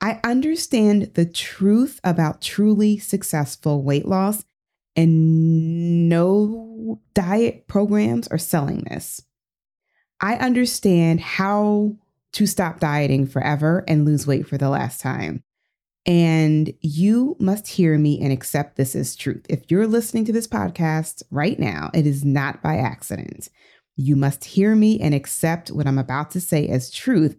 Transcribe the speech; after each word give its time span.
I 0.00 0.20
understand 0.24 1.12
the 1.14 1.26
truth 1.26 2.00
about 2.04 2.40
truly 2.40 2.98
successful 2.98 3.82
weight 3.82 4.06
loss, 4.06 4.44
and 4.96 6.08
no 6.08 7.00
diet 7.14 7.66
programs 7.66 8.26
are 8.28 8.38
selling 8.38 8.84
this. 8.84 9.22
I 10.20 10.36
understand 10.36 11.20
how 11.20 11.96
to 12.32 12.46
stop 12.46 12.80
dieting 12.80 13.26
forever 13.26 13.84
and 13.88 14.04
lose 14.04 14.26
weight 14.26 14.46
for 14.46 14.56
the 14.56 14.70
last 14.70 15.00
time. 15.00 15.42
And 16.06 16.72
you 16.80 17.36
must 17.38 17.68
hear 17.68 17.98
me 17.98 18.20
and 18.20 18.32
accept 18.32 18.76
this 18.76 18.96
as 18.96 19.14
truth. 19.14 19.44
If 19.48 19.70
you're 19.70 19.86
listening 19.86 20.24
to 20.26 20.32
this 20.32 20.48
podcast 20.48 21.22
right 21.30 21.58
now, 21.58 21.90
it 21.92 22.06
is 22.06 22.24
not 22.24 22.62
by 22.62 22.76
accident. 22.76 23.48
You 23.96 24.16
must 24.16 24.44
hear 24.44 24.74
me 24.74 24.98
and 24.98 25.14
accept 25.14 25.70
what 25.70 25.86
I'm 25.86 25.98
about 25.98 26.30
to 26.32 26.40
say 26.40 26.68
as 26.68 26.90
truth 26.90 27.36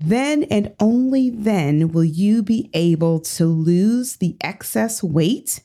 then 0.00 0.44
and 0.44 0.74
only 0.80 1.30
then 1.30 1.88
will 1.88 2.04
you 2.04 2.42
be 2.42 2.70
able 2.72 3.20
to 3.20 3.44
lose 3.44 4.16
the 4.16 4.36
excess 4.40 5.02
weight 5.02 5.60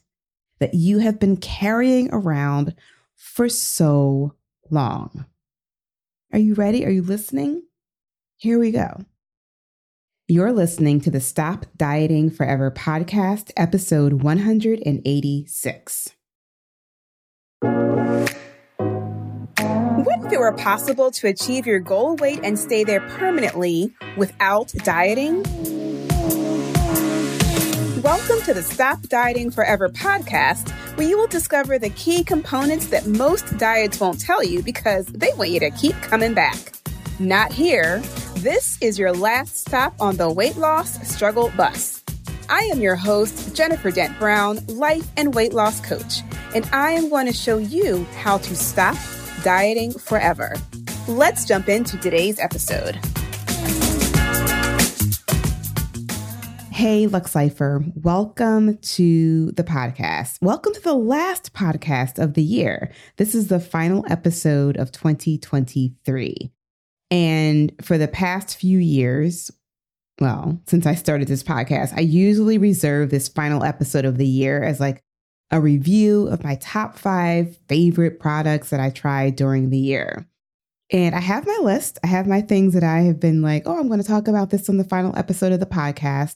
that 0.59 0.73
you 0.73 0.99
have 0.99 1.19
been 1.19 1.37
carrying 1.37 2.09
around 2.11 2.75
for 3.15 3.49
so 3.49 4.35
long. 4.69 5.25
Are 6.33 6.39
you 6.39 6.53
ready? 6.53 6.85
Are 6.85 6.91
you 6.91 7.01
listening? 7.01 7.63
Here 8.37 8.59
we 8.59 8.71
go. 8.71 9.05
You're 10.27 10.51
listening 10.51 11.01
to 11.01 11.11
the 11.11 11.21
Stop 11.21 11.67
Dieting 11.77 12.31
Forever 12.31 12.71
podcast, 12.71 13.51
episode 13.55 14.23
186. 14.23 16.09
If 20.25 20.31
it 20.33 20.39
were 20.39 20.53
possible 20.53 21.11
to 21.11 21.27
achieve 21.27 21.67
your 21.67 21.79
goal 21.79 22.15
weight 22.15 22.39
and 22.41 22.57
stay 22.57 22.83
there 22.83 23.01
permanently 23.01 23.93
without 24.17 24.73
dieting? 24.77 25.43
Welcome 28.01 28.41
to 28.45 28.55
the 28.55 28.63
Stop 28.63 29.03
Dieting 29.03 29.51
Forever 29.51 29.87
podcast, 29.87 30.71
where 30.97 31.07
you 31.07 31.19
will 31.19 31.27
discover 31.27 31.77
the 31.77 31.91
key 31.91 32.23
components 32.23 32.87
that 32.87 33.05
most 33.05 33.55
diets 33.59 33.99
won't 33.99 34.19
tell 34.19 34.43
you 34.43 34.63
because 34.63 35.05
they 35.05 35.29
want 35.37 35.51
you 35.51 35.59
to 35.59 35.69
keep 35.69 35.93
coming 36.01 36.33
back. 36.33 36.57
Not 37.19 37.51
here. 37.51 37.99
This 38.37 38.79
is 38.81 38.97
your 38.97 39.13
last 39.13 39.59
stop 39.59 39.93
on 39.99 40.17
the 40.17 40.31
weight 40.31 40.57
loss 40.57 41.07
struggle 41.07 41.51
bus. 41.55 42.03
I 42.49 42.61
am 42.73 42.81
your 42.81 42.95
host, 42.95 43.55
Jennifer 43.55 43.91
Dent 43.91 44.17
Brown, 44.17 44.57
life 44.69 45.07
and 45.17 45.35
weight 45.35 45.53
loss 45.53 45.79
coach, 45.81 46.23
and 46.55 46.67
I 46.73 46.93
am 46.93 47.09
going 47.09 47.27
to 47.27 47.33
show 47.33 47.59
you 47.59 48.05
how 48.15 48.39
to 48.39 48.55
stop 48.55 48.97
dieting 49.45 49.91
forever. 49.91 50.55
Let's 51.07 51.45
jump 51.45 51.69
into 51.69 51.97
today's 51.97 52.39
episode. 52.39 52.95
Hey, 56.71 57.05
Luxe 57.05 57.35
Lifer, 57.35 57.85
welcome 57.93 58.79
to 58.79 59.51
the 59.51 59.63
podcast. 59.63 60.39
Welcome 60.41 60.73
to 60.73 60.81
the 60.81 60.95
last 60.95 61.53
podcast 61.53 62.17
of 62.17 62.33
the 62.33 62.41
year. 62.41 62.91
This 63.17 63.35
is 63.35 63.47
the 63.47 63.59
final 63.59 64.03
episode 64.09 64.77
of 64.77 64.91
2023. 64.91 66.51
And 67.11 67.71
for 67.83 67.99
the 67.99 68.07
past 68.07 68.57
few 68.57 68.79
years, 68.79 69.51
well, 70.19 70.59
since 70.65 70.87
I 70.87 70.95
started 70.95 71.27
this 71.27 71.43
podcast, 71.43 71.93
I 71.95 72.01
usually 72.01 72.57
reserve 72.57 73.11
this 73.11 73.27
final 73.27 73.63
episode 73.63 74.05
of 74.05 74.17
the 74.17 74.27
year 74.27 74.63
as 74.63 74.79
like 74.79 75.03
a 75.55 75.61
review 75.61 76.27
of 76.27 76.43
my 76.43 76.55
top 76.55 76.97
five 76.97 77.57
favorite 77.69 78.19
products 78.19 78.71
that 78.71 78.81
I 78.81 78.89
tried 78.89 79.37
during 79.37 79.69
the 79.69 79.77
year. 79.77 80.27
And 80.91 81.15
I 81.15 81.21
have 81.21 81.47
my 81.47 81.59
list. 81.61 81.97
I 82.03 82.07
have 82.07 82.27
my 82.27 82.41
things 82.41 82.73
that 82.73 82.83
I 82.83 83.03
have 83.03 83.21
been 83.21 83.41
like, 83.41 83.63
oh, 83.65 83.79
I'm 83.79 83.87
going 83.87 84.01
to 84.01 84.05
talk 84.05 84.27
about 84.27 84.49
this 84.49 84.67
on 84.67 84.75
the 84.75 84.83
final 84.83 85.17
episode 85.17 85.53
of 85.53 85.61
the 85.61 85.65
podcast. 85.65 86.35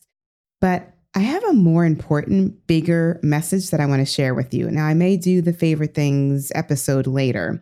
But 0.61 0.93
I 1.13 1.19
have 1.19 1.43
a 1.43 1.53
more 1.53 1.83
important, 1.83 2.65
bigger 2.65 3.19
message 3.21 3.71
that 3.71 3.81
I 3.81 3.87
want 3.87 3.99
to 3.99 4.05
share 4.05 4.33
with 4.33 4.53
you. 4.53 4.71
Now, 4.71 4.85
I 4.85 4.93
may 4.93 5.17
do 5.17 5.41
the 5.41 5.51
favorite 5.51 5.93
things 5.93 6.49
episode 6.55 7.05
later, 7.05 7.61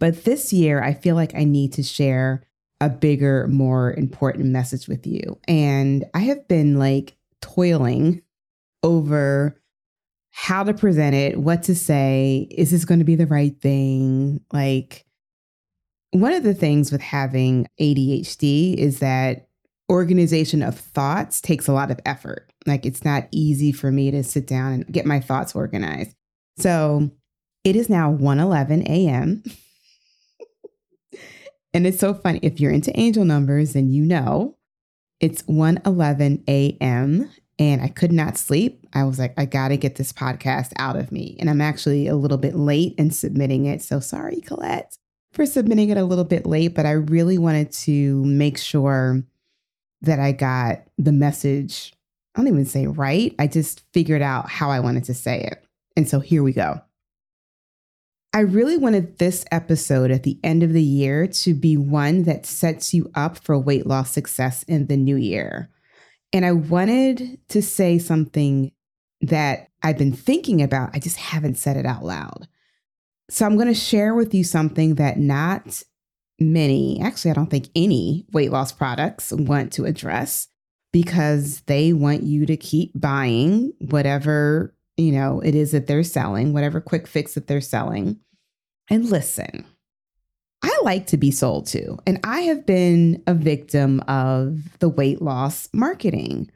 but 0.00 0.24
this 0.24 0.52
year 0.52 0.82
I 0.82 0.94
feel 0.94 1.14
like 1.14 1.32
I 1.36 1.44
need 1.44 1.74
to 1.74 1.84
share 1.84 2.42
a 2.80 2.88
bigger, 2.88 3.46
more 3.46 3.92
important 3.92 4.46
message 4.46 4.88
with 4.88 5.06
you. 5.06 5.38
And 5.46 6.06
I 6.12 6.20
have 6.20 6.48
been 6.48 6.76
like 6.76 7.16
toiling 7.40 8.22
over 8.82 9.60
how 10.40 10.62
to 10.62 10.72
present 10.72 11.16
it, 11.16 11.36
what 11.36 11.64
to 11.64 11.74
say, 11.74 12.46
is 12.52 12.70
this 12.70 12.84
going 12.84 13.00
to 13.00 13.04
be 13.04 13.16
the 13.16 13.26
right 13.26 13.60
thing? 13.60 14.40
Like, 14.52 15.04
one 16.12 16.32
of 16.32 16.44
the 16.44 16.54
things 16.54 16.92
with 16.92 17.00
having 17.00 17.66
ADHD 17.80 18.76
is 18.76 19.00
that 19.00 19.48
organization 19.90 20.62
of 20.62 20.78
thoughts 20.78 21.40
takes 21.40 21.66
a 21.66 21.72
lot 21.72 21.90
of 21.90 21.98
effort. 22.06 22.52
Like, 22.66 22.86
it's 22.86 23.04
not 23.04 23.26
easy 23.32 23.72
for 23.72 23.90
me 23.90 24.12
to 24.12 24.22
sit 24.22 24.46
down 24.46 24.72
and 24.74 24.86
get 24.86 25.04
my 25.04 25.18
thoughts 25.18 25.56
organized. 25.56 26.14
So, 26.56 27.10
it 27.64 27.74
is 27.74 27.88
now 27.88 28.12
1:11 28.12 28.88
a.m. 28.88 29.42
and 31.74 31.84
it's 31.84 31.98
so 31.98 32.14
funny 32.14 32.38
if 32.44 32.60
you're 32.60 32.70
into 32.70 32.96
angel 32.98 33.24
numbers 33.24 33.74
and 33.74 33.92
you 33.92 34.04
know 34.04 34.56
it's 35.18 35.42
1:11 35.42 36.44
a.m 36.46 37.28
and 37.58 37.82
I 37.82 37.88
could 37.88 38.12
not 38.12 38.38
sleep. 38.38 38.86
I 38.94 39.04
was 39.04 39.18
like, 39.18 39.34
I 39.36 39.44
got 39.44 39.68
to 39.68 39.76
get 39.76 39.96
this 39.96 40.12
podcast 40.12 40.72
out 40.76 40.96
of 40.96 41.10
me. 41.10 41.36
And 41.40 41.50
I'm 41.50 41.60
actually 41.60 42.06
a 42.06 42.16
little 42.16 42.38
bit 42.38 42.54
late 42.54 42.94
in 42.98 43.10
submitting 43.10 43.66
it. 43.66 43.82
So 43.82 44.00
sorry, 44.00 44.40
Colette, 44.40 44.96
for 45.32 45.44
submitting 45.44 45.90
it 45.90 45.98
a 45.98 46.04
little 46.04 46.24
bit 46.24 46.46
late, 46.46 46.74
but 46.74 46.86
I 46.86 46.92
really 46.92 47.38
wanted 47.38 47.72
to 47.72 48.24
make 48.24 48.58
sure 48.58 49.22
that 50.02 50.20
I 50.20 50.32
got 50.32 50.82
the 50.96 51.12
message. 51.12 51.92
I 52.34 52.40
don't 52.40 52.48
even 52.48 52.64
say 52.66 52.86
right. 52.86 53.34
I 53.38 53.48
just 53.48 53.82
figured 53.92 54.22
out 54.22 54.48
how 54.48 54.70
I 54.70 54.80
wanted 54.80 55.04
to 55.04 55.14
say 55.14 55.40
it. 55.40 55.64
And 55.96 56.08
so 56.08 56.20
here 56.20 56.44
we 56.44 56.52
go. 56.52 56.80
I 58.32 58.40
really 58.40 58.76
wanted 58.76 59.18
this 59.18 59.44
episode 59.50 60.12
at 60.12 60.22
the 60.22 60.38
end 60.44 60.62
of 60.62 60.72
the 60.72 60.82
year 60.82 61.26
to 61.26 61.54
be 61.54 61.76
one 61.76 62.22
that 62.24 62.46
sets 62.46 62.94
you 62.94 63.10
up 63.14 63.38
for 63.38 63.58
weight 63.58 63.86
loss 63.86 64.12
success 64.12 64.62
in 64.64 64.86
the 64.86 64.96
new 64.96 65.16
year. 65.16 65.70
And 66.32 66.44
I 66.44 66.52
wanted 66.52 67.38
to 67.48 67.62
say 67.62 67.98
something 67.98 68.72
that 69.20 69.68
I've 69.82 69.98
been 69.98 70.12
thinking 70.12 70.62
about. 70.62 70.90
I 70.94 70.98
just 70.98 71.16
haven't 71.16 71.56
said 71.56 71.76
it 71.76 71.86
out 71.86 72.04
loud. 72.04 72.48
So 73.30 73.44
I'm 73.44 73.56
going 73.56 73.68
to 73.68 73.74
share 73.74 74.14
with 74.14 74.34
you 74.34 74.44
something 74.44 74.96
that 74.96 75.18
not 75.18 75.82
many, 76.38 77.00
actually, 77.00 77.30
I 77.30 77.34
don't 77.34 77.50
think 77.50 77.68
any 77.74 78.26
weight 78.32 78.50
loss 78.50 78.72
products 78.72 79.32
want 79.32 79.72
to 79.74 79.84
address 79.84 80.48
because 80.92 81.60
they 81.62 81.92
want 81.92 82.22
you 82.22 82.46
to 82.46 82.56
keep 82.56 82.92
buying 82.98 83.72
whatever, 83.80 84.74
you 84.96 85.12
know, 85.12 85.40
it 85.40 85.54
is 85.54 85.72
that 85.72 85.86
they're 85.86 86.02
selling, 86.02 86.52
whatever 86.52 86.80
quick 86.80 87.06
fix 87.06 87.34
that 87.34 87.46
they're 87.46 87.60
selling. 87.60 88.18
And 88.88 89.04
listen, 89.10 89.66
I 90.62 90.76
like 90.82 91.06
to 91.08 91.16
be 91.16 91.30
sold 91.30 91.66
to. 91.68 91.98
And 92.06 92.20
I 92.24 92.40
have 92.42 92.66
been 92.66 93.22
a 93.26 93.34
victim 93.34 94.00
of 94.08 94.78
the 94.80 94.88
weight 94.88 95.22
loss 95.22 95.68
marketing 95.72 96.50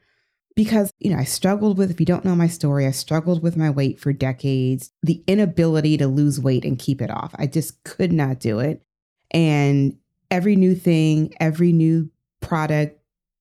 because, 0.54 0.92
you 0.98 1.10
know, 1.10 1.18
I 1.18 1.24
struggled 1.24 1.78
with, 1.78 1.90
if 1.90 2.00
you 2.00 2.06
don't 2.06 2.24
know 2.24 2.34
my 2.34 2.48
story, 2.48 2.86
I 2.86 2.90
struggled 2.90 3.42
with 3.42 3.56
my 3.56 3.70
weight 3.70 4.00
for 4.00 4.12
decades, 4.12 4.90
the 5.02 5.22
inability 5.26 5.96
to 5.98 6.06
lose 6.06 6.40
weight 6.40 6.64
and 6.64 6.78
keep 6.78 7.00
it 7.00 7.10
off. 7.10 7.34
I 7.38 7.46
just 7.46 7.82
could 7.84 8.12
not 8.12 8.40
do 8.40 8.58
it. 8.58 8.82
And 9.30 9.96
every 10.30 10.56
new 10.56 10.74
thing, 10.74 11.32
every 11.40 11.72
new 11.72 12.10
product, 12.40 13.00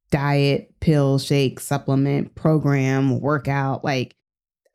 diet, 0.09 0.73
pill, 0.79 1.19
shake, 1.19 1.59
supplement, 1.59 2.35
program, 2.35 3.19
workout, 3.19 3.83
like 3.83 4.15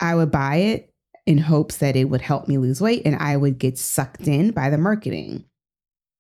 I 0.01 0.15
would 0.15 0.31
buy 0.31 0.57
it 0.57 0.93
in 1.27 1.39
hopes 1.39 1.79
that 1.79 1.97
it 1.97 2.05
would 2.05 2.21
help 2.21 2.49
me 2.49 2.59
lose 2.59 2.81
weight 2.81 3.03
and 3.05 3.17
I 3.17 3.37
would 3.37 3.59
get 3.59 3.79
sucked 3.79 4.29
in 4.29 4.51
by 4.51 4.71
the 4.71 4.79
marketing. 4.79 5.45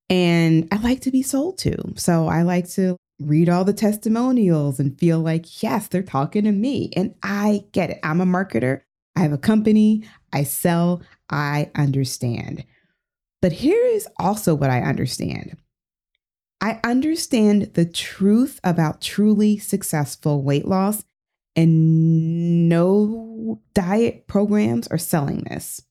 And 0.09 0.69
I 0.71 0.77
like 0.77 1.01
to 1.03 1.11
be 1.11 1.23
sold 1.23 1.59
to. 1.59 1.77
So 1.97 2.29
I 2.29 2.43
like 2.43 2.69
to 2.71 2.97
read 3.21 3.49
all 3.49 3.65
the 3.65 3.73
testimonials 3.73 4.79
and 4.79 4.99
feel 4.99 5.21
like, 5.21 5.63
yes, 5.63 5.89
they're 5.89 6.03
talking 6.03 6.45
to 6.45 6.53
me. 6.53 6.91
And 6.97 7.15
I 7.23 7.65
get 7.73 7.91
it. 7.91 7.99
I'm 8.03 8.21
a 8.21 8.27
marketer. 8.27 8.83
I 9.17 9.21
have 9.21 9.33
a 9.33 9.39
company. 9.39 10.05
I 10.33 10.45
sell. 10.45 11.03
I 11.31 11.71
understand. 11.75 12.65
But 13.43 13.53
here 13.53 13.85
is 13.85 14.07
also 14.19 14.55
what 14.55 14.71
I 14.71 14.83
understand 14.83 15.57
I 16.61 16.81
understand 16.85 17.75
the 17.75 17.85
truth 17.85 18.61
about 18.65 19.01
truly 19.01 19.59
successful 19.59 20.43
weight 20.43 20.67
loss, 20.67 21.05
and 21.55 22.69
no 22.69 23.61
diet 23.75 24.27
programs 24.27 24.89
are 24.89 24.99
selling 24.99 25.45
this. 25.45 25.83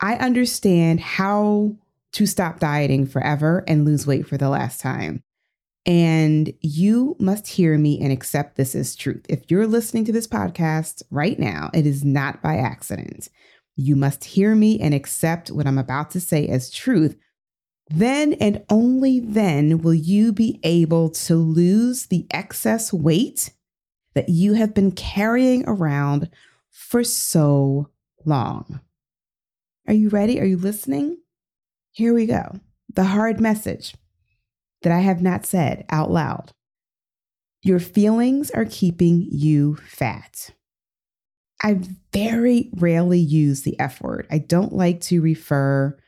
I 0.00 0.16
understand 0.16 1.00
how 1.00 1.76
to 2.16 2.24
stop 2.24 2.58
dieting 2.58 3.06
forever 3.06 3.62
and 3.68 3.84
lose 3.84 4.06
weight 4.06 4.26
for 4.26 4.38
the 4.38 4.48
last 4.48 4.80
time. 4.80 5.22
And 5.84 6.50
you 6.62 7.14
must 7.20 7.46
hear 7.46 7.76
me 7.76 8.00
and 8.00 8.10
accept 8.10 8.56
this 8.56 8.74
as 8.74 8.96
truth. 8.96 9.26
If 9.28 9.50
you're 9.50 9.66
listening 9.66 10.06
to 10.06 10.12
this 10.12 10.26
podcast 10.26 11.02
right 11.10 11.38
now, 11.38 11.68
it 11.74 11.86
is 11.86 12.06
not 12.06 12.40
by 12.40 12.56
accident. 12.56 13.28
You 13.76 13.96
must 13.96 14.24
hear 14.24 14.54
me 14.54 14.80
and 14.80 14.94
accept 14.94 15.50
what 15.50 15.66
I'm 15.66 15.76
about 15.76 16.10
to 16.12 16.20
say 16.20 16.48
as 16.48 16.70
truth. 16.70 17.18
Then 17.90 18.32
and 18.40 18.64
only 18.70 19.20
then 19.20 19.82
will 19.82 19.92
you 19.92 20.32
be 20.32 20.58
able 20.62 21.10
to 21.10 21.36
lose 21.36 22.06
the 22.06 22.26
excess 22.30 22.94
weight 22.94 23.50
that 24.14 24.30
you 24.30 24.54
have 24.54 24.72
been 24.72 24.92
carrying 24.92 25.68
around 25.68 26.30
for 26.70 27.04
so 27.04 27.90
long. 28.24 28.80
Are 29.86 29.92
you 29.92 30.08
ready? 30.08 30.40
Are 30.40 30.46
you 30.46 30.56
listening? 30.56 31.18
Here 31.96 32.12
we 32.12 32.26
go. 32.26 32.60
The 32.92 33.04
hard 33.04 33.40
message 33.40 33.94
that 34.82 34.92
I 34.92 34.98
have 34.98 35.22
not 35.22 35.46
said 35.46 35.86
out 35.88 36.10
loud. 36.10 36.52
Your 37.62 37.78
feelings 37.78 38.50
are 38.50 38.66
keeping 38.66 39.26
you 39.30 39.76
fat. 39.76 40.50
I 41.62 41.80
very 42.12 42.68
rarely 42.74 43.18
use 43.18 43.62
the 43.62 43.80
F 43.80 44.02
word. 44.02 44.26
I 44.30 44.36
don't 44.36 44.74
like 44.74 45.00
to 45.04 45.22
refer 45.22 45.98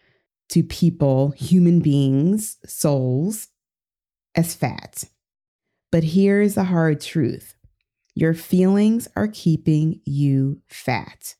to 0.50 0.62
people, 0.62 1.31
human 1.31 1.81
beings, 1.81 2.58
souls, 2.67 3.49
as 4.34 4.55
fat. 4.55 5.05
But 5.91 6.05
here's 6.05 6.55
the 6.55 6.64
hard 6.64 7.00
truth 7.00 7.55
your 8.14 8.34
feelings 8.34 9.08
are 9.17 9.29
keeping 9.29 10.02
you 10.05 10.61
fat. 10.69 11.34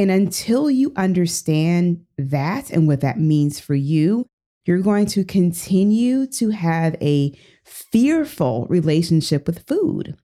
And 0.00 0.10
until 0.10 0.70
you 0.70 0.94
understand 0.96 2.06
that 2.16 2.70
and 2.70 2.88
what 2.88 3.02
that 3.02 3.20
means 3.20 3.60
for 3.60 3.74
you, 3.74 4.24
you're 4.64 4.80
going 4.80 5.04
to 5.08 5.24
continue 5.24 6.26
to 6.28 6.48
have 6.48 6.96
a 7.02 7.38
fearful 7.66 8.66
relationship 8.70 9.46
with 9.46 9.66
food. 9.66 10.16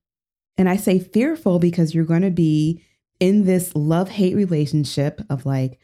And 0.56 0.70
I 0.70 0.76
say 0.76 0.99
fearful 0.99 1.58
because 1.58 1.94
you're 1.94 2.06
going 2.06 2.23
to 2.23 2.31
be 2.31 2.82
in 3.20 3.44
this 3.44 3.76
love 3.76 4.08
hate 4.08 4.34
relationship 4.34 5.20
of 5.28 5.44
like, 5.44 5.78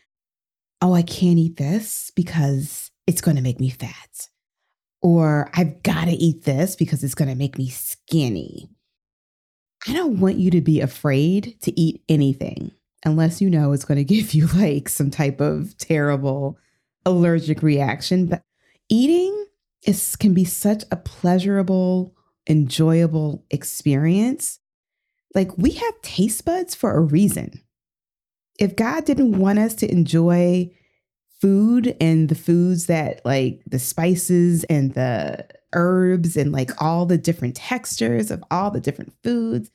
oh, 0.80 0.94
I 0.94 1.02
can't 1.02 1.38
eat 1.38 1.58
this 1.58 2.10
because 2.16 2.90
it's 3.06 3.20
going 3.20 3.36
to 3.36 3.42
make 3.42 3.60
me 3.60 3.68
fat. 3.68 4.28
Or 5.02 5.50
I've 5.52 5.82
got 5.82 6.06
to 6.06 6.12
eat 6.12 6.44
this 6.44 6.76
because 6.76 7.04
it's 7.04 7.14
going 7.14 7.28
to 7.28 7.34
make 7.34 7.58
me 7.58 7.68
skinny. 7.68 8.70
I 9.86 9.92
don't 9.92 10.18
want 10.18 10.36
you 10.36 10.50
to 10.52 10.62
be 10.62 10.80
afraid 10.80 11.60
to 11.60 11.78
eat 11.78 12.02
anything 12.08 12.72
unless 13.04 13.40
you 13.40 13.50
know 13.50 13.72
it's 13.72 13.84
going 13.84 13.98
to 14.04 14.04
give 14.04 14.34
you 14.34 14.46
like 14.48 14.88
some 14.88 15.10
type 15.10 15.40
of 15.40 15.76
terrible 15.78 16.58
allergic 17.04 17.62
reaction. 17.62 18.26
But 18.26 18.42
eating 18.88 19.46
is 19.86 20.16
can 20.16 20.34
be 20.34 20.44
such 20.44 20.84
a 20.90 20.96
pleasurable, 20.96 22.14
enjoyable 22.48 23.44
experience. 23.50 24.60
Like 25.34 25.56
we 25.56 25.70
have 25.70 26.02
taste 26.02 26.44
buds 26.44 26.74
for 26.74 26.92
a 26.92 27.00
reason. 27.00 27.60
If 28.58 28.76
God 28.76 29.04
didn't 29.04 29.38
want 29.38 29.58
us 29.58 29.74
to 29.76 29.90
enjoy 29.90 30.70
food 31.40 31.96
and 32.00 32.28
the 32.28 32.34
foods 32.36 32.86
that 32.86 33.24
like 33.24 33.60
the 33.66 33.78
spices 33.78 34.62
and 34.64 34.94
the 34.94 35.44
herbs 35.72 36.36
and 36.36 36.52
like 36.52 36.70
all 36.80 37.06
the 37.06 37.18
different 37.18 37.56
textures 37.56 38.30
of 38.30 38.44
all 38.50 38.70
the 38.70 38.80
different 38.80 39.12
foods, 39.24 39.70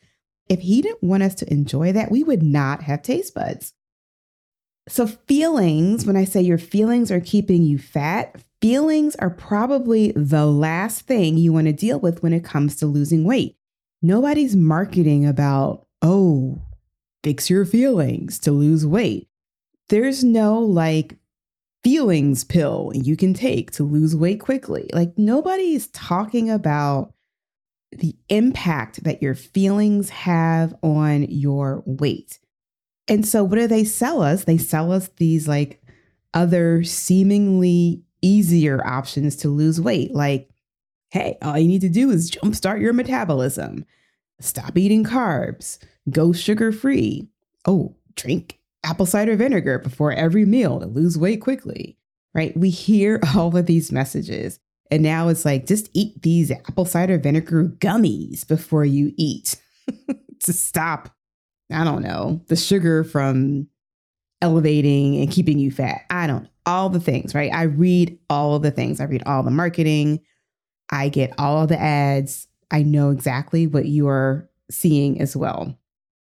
if 0.49 0.61
he 0.61 0.81
didn't 0.81 1.03
want 1.03 1.23
us 1.23 1.35
to 1.35 1.51
enjoy 1.51 1.91
that, 1.93 2.11
we 2.11 2.23
would 2.23 2.43
not 2.43 2.83
have 2.83 3.01
taste 3.01 3.33
buds. 3.33 3.73
So, 4.87 5.05
feelings, 5.05 6.05
when 6.05 6.15
I 6.15 6.23
say 6.23 6.41
your 6.41 6.57
feelings 6.57 7.11
are 7.11 7.19
keeping 7.19 7.63
you 7.63 7.77
fat, 7.77 8.41
feelings 8.61 9.15
are 9.17 9.29
probably 9.29 10.13
the 10.13 10.45
last 10.45 11.01
thing 11.01 11.37
you 11.37 11.51
want 11.51 11.67
to 11.67 11.73
deal 11.73 11.99
with 11.99 12.23
when 12.23 12.33
it 12.33 12.45
comes 12.45 12.77
to 12.77 12.85
losing 12.85 13.25
weight. 13.25 13.57
Nobody's 14.01 14.55
marketing 14.55 15.25
about, 15.25 15.85
oh, 16.01 16.61
fix 17.23 17.49
your 17.49 17.65
feelings 17.65 18.39
to 18.39 18.51
lose 18.51 18.85
weight. 18.85 19.27
There's 19.89 20.23
no 20.23 20.59
like 20.59 21.17
feelings 21.83 22.43
pill 22.43 22.91
you 22.93 23.17
can 23.17 23.33
take 23.33 23.71
to 23.71 23.83
lose 23.83 24.15
weight 24.15 24.39
quickly. 24.39 24.89
Like, 24.93 25.17
nobody 25.17 25.73
is 25.73 25.87
talking 25.87 26.49
about 26.49 27.13
the 27.97 28.15
impact 28.29 29.03
that 29.03 29.21
your 29.21 29.35
feelings 29.35 30.09
have 30.09 30.75
on 30.81 31.23
your 31.23 31.83
weight. 31.85 32.39
And 33.07 33.25
so, 33.25 33.43
what 33.43 33.55
do 33.55 33.67
they 33.67 33.83
sell 33.83 34.21
us? 34.21 34.43
They 34.43 34.57
sell 34.57 34.91
us 34.91 35.09
these 35.17 35.47
like 35.47 35.81
other 36.33 36.83
seemingly 36.83 38.03
easier 38.21 38.85
options 38.85 39.35
to 39.37 39.49
lose 39.49 39.79
weight. 39.79 40.13
Like, 40.13 40.49
hey, 41.11 41.37
all 41.41 41.57
you 41.57 41.67
need 41.67 41.81
to 41.81 41.89
do 41.89 42.09
is 42.11 42.31
jumpstart 42.31 42.81
your 42.81 42.93
metabolism, 42.93 43.85
stop 44.39 44.77
eating 44.77 45.03
carbs, 45.03 45.79
go 46.09 46.33
sugar 46.33 46.71
free. 46.71 47.29
Oh, 47.65 47.95
drink 48.15 48.57
apple 48.87 49.05
cider 49.05 49.35
vinegar 49.35 49.79
before 49.79 50.13
every 50.13 50.45
meal 50.45 50.79
to 50.79 50.85
lose 50.85 51.17
weight 51.17 51.41
quickly, 51.41 51.97
right? 52.33 52.55
We 52.55 52.69
hear 52.69 53.19
all 53.35 53.55
of 53.55 53.65
these 53.65 53.91
messages. 53.91 54.59
And 54.91 55.03
now 55.03 55.27
it's 55.27 55.45
like, 55.45 55.65
just 55.65 55.89
eat 55.93 56.21
these 56.21 56.51
apple 56.51 56.85
cider 56.85 57.17
vinegar 57.17 57.65
gummies 57.65 58.47
before 58.47 58.85
you 58.85 59.11
eat 59.17 59.55
to 60.43 60.53
stop, 60.53 61.09
I 61.71 61.83
don't 61.83 62.03
know, 62.03 62.41
the 62.47 62.55
sugar 62.55 63.03
from 63.03 63.67
elevating 64.41 65.17
and 65.17 65.31
keeping 65.31 65.59
you 65.59 65.71
fat. 65.71 66.01
I 66.09 66.27
don't, 66.27 66.47
all 66.65 66.89
the 66.89 66.99
things, 66.99 67.33
right? 67.33 67.51
I 67.53 67.63
read 67.63 68.17
all 68.29 68.59
the 68.59 68.71
things. 68.71 69.01
I 69.01 69.05
read 69.05 69.23
all 69.25 69.43
the 69.43 69.51
marketing. 69.51 70.19
I 70.89 71.09
get 71.09 71.33
all 71.37 71.67
the 71.67 71.79
ads. 71.79 72.47
I 72.71 72.83
know 72.83 73.11
exactly 73.11 73.67
what 73.67 73.85
you 73.85 74.07
are 74.07 74.49
seeing 74.69 75.19
as 75.21 75.35
well. 75.35 75.77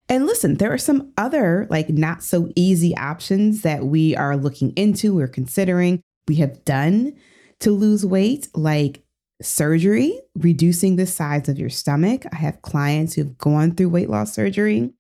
And 0.10 0.26
listen, 0.26 0.56
there 0.56 0.72
are 0.72 0.78
some 0.78 1.12
other 1.18 1.68
like 1.70 1.90
not 1.90 2.24
so 2.24 2.50
easy 2.56 2.96
options 2.96 3.62
that 3.64 3.86
we 3.86 4.16
are 4.16 4.38
looking 4.38 4.72
into, 4.72 5.16
we're 5.16 5.28
considering, 5.28 6.02
we 6.28 6.36
have 6.36 6.64
done 6.64 7.14
to 7.62 7.72
lose 7.72 8.06
weight, 8.06 8.48
like 8.54 9.04
surgery, 9.42 10.20
reducing 10.36 10.96
the 10.96 11.06
size 11.06 11.48
of 11.48 11.60
your 11.60 11.70
stomach. 11.70 12.24
I 12.32 12.38
have 12.38 12.62
clients 12.62 13.14
who've 13.14 13.38
gone 13.38 13.76
through 13.76 13.90
weight 13.90 14.10
loss 14.10 14.34
surgery. 14.34 14.94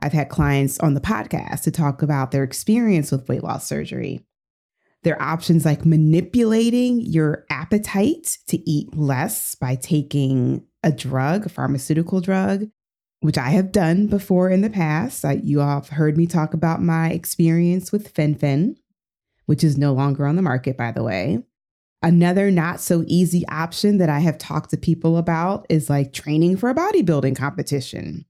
I've 0.00 0.12
had 0.12 0.28
clients 0.28 0.78
on 0.80 0.94
the 0.94 1.00
podcast 1.00 1.62
to 1.62 1.70
talk 1.70 2.02
about 2.02 2.30
their 2.30 2.42
experience 2.42 3.10
with 3.10 3.28
weight 3.28 3.44
loss 3.44 3.66
surgery. 3.66 4.24
There 5.02 5.20
are 5.20 5.32
options 5.32 5.64
like 5.64 5.84
manipulating 5.84 7.00
your 7.00 7.44
appetite 7.50 8.38
to 8.48 8.68
eat 8.68 8.96
less 8.96 9.54
by 9.54 9.76
taking 9.76 10.64
a 10.82 10.90
drug, 10.90 11.46
a 11.46 11.48
pharmaceutical 11.50 12.20
drug, 12.20 12.68
which 13.20 13.38
I 13.38 13.50
have 13.50 13.70
done 13.72 14.06
before 14.06 14.50
in 14.50 14.62
the 14.62 14.70
past. 14.70 15.24
I, 15.24 15.34
you 15.42 15.60
all 15.60 15.80
have 15.80 15.90
heard 15.90 16.16
me 16.16 16.26
talk 16.26 16.54
about 16.54 16.82
my 16.82 17.10
experience 17.10 17.92
with 17.92 18.08
Fen-Phen, 18.08 18.76
which 19.46 19.62
is 19.62 19.78
no 19.78 19.92
longer 19.92 20.26
on 20.26 20.36
the 20.36 20.42
market, 20.42 20.76
by 20.76 20.90
the 20.90 21.02
way. 21.02 21.42
Another 22.04 22.50
not 22.50 22.80
so 22.80 23.02
easy 23.06 23.48
option 23.48 23.96
that 23.96 24.10
I 24.10 24.18
have 24.18 24.36
talked 24.36 24.68
to 24.70 24.76
people 24.76 25.16
about 25.16 25.64
is 25.70 25.88
like 25.88 26.12
training 26.12 26.58
for 26.58 26.68
a 26.68 26.74
bodybuilding 26.74 27.34
competition 27.34 28.26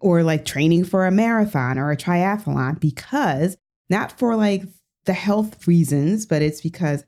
or 0.00 0.24
like 0.24 0.44
training 0.44 0.86
for 0.86 1.06
a 1.06 1.12
marathon 1.12 1.78
or 1.78 1.92
a 1.92 1.96
triathlon 1.96 2.80
because 2.80 3.56
not 3.88 4.18
for 4.18 4.34
like 4.34 4.64
the 5.04 5.12
health 5.12 5.68
reasons, 5.68 6.26
but 6.26 6.42
it's 6.42 6.60
because 6.60 7.04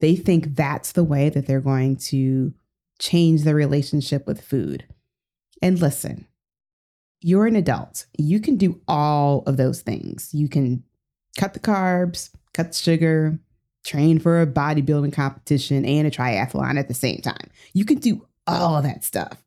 they 0.00 0.16
think 0.16 0.56
that's 0.56 0.92
the 0.92 1.04
way 1.04 1.28
that 1.28 1.46
they're 1.46 1.60
going 1.60 1.96
to 1.96 2.54
change 2.98 3.42
their 3.42 3.54
relationship 3.54 4.26
with 4.26 4.40
food. 4.40 4.86
And 5.60 5.78
listen, 5.78 6.26
you're 7.20 7.46
an 7.46 7.56
adult. 7.56 8.06
You 8.16 8.40
can 8.40 8.56
do 8.56 8.80
all 8.88 9.42
of 9.46 9.58
those 9.58 9.82
things. 9.82 10.30
You 10.32 10.48
can 10.48 10.82
cut 11.36 11.52
the 11.52 11.60
carbs, 11.60 12.30
cut 12.54 12.68
the 12.68 12.78
sugar, 12.78 13.38
train 13.84 14.18
for 14.18 14.40
a 14.40 14.46
bodybuilding 14.46 15.12
competition 15.12 15.84
and 15.84 16.06
a 16.06 16.10
triathlon 16.10 16.78
at 16.78 16.88
the 16.88 16.94
same 16.94 17.20
time. 17.20 17.50
You 17.72 17.84
can 17.84 17.98
do 17.98 18.26
all 18.46 18.76
of 18.76 18.84
that 18.84 19.04
stuff. 19.04 19.42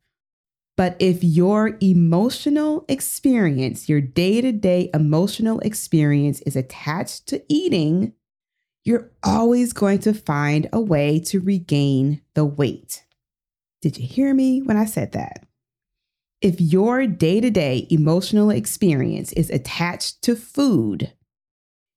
But 0.78 0.98
if 1.00 1.24
your 1.24 1.78
emotional 1.82 2.84
experience, 2.90 3.88
your 3.88 4.02
day 4.02 4.42
to 4.42 4.52
day 4.52 4.90
emotional 4.94 5.60
experience 5.60 6.42
is 6.42 6.56
attached 6.56 7.28
to 7.28 7.42
eating, 7.48 8.14
you're 8.84 9.12
always 9.24 9.72
going 9.72 10.00
to 10.00 10.14
find 10.14 10.70
a 10.74 10.82
way 10.82 11.20
to 11.20 11.40
regain 11.40 12.22
the 12.34 12.46
weight. 12.46 13.06
Did 13.82 13.98
you 13.98 14.08
hear 14.08 14.34
me 14.34 14.62
when 14.62 14.78
I 14.78 14.86
said 14.86 15.14
that? 15.14 15.46
If 16.42 16.60
your 16.60 17.08
day 17.08 17.40
to 17.40 17.50
day 17.50 17.88
emotional 17.90 18.50
experience 18.50 19.32
is 19.34 19.50
attached 19.50 20.22
to 20.24 20.36
food, 20.36 21.14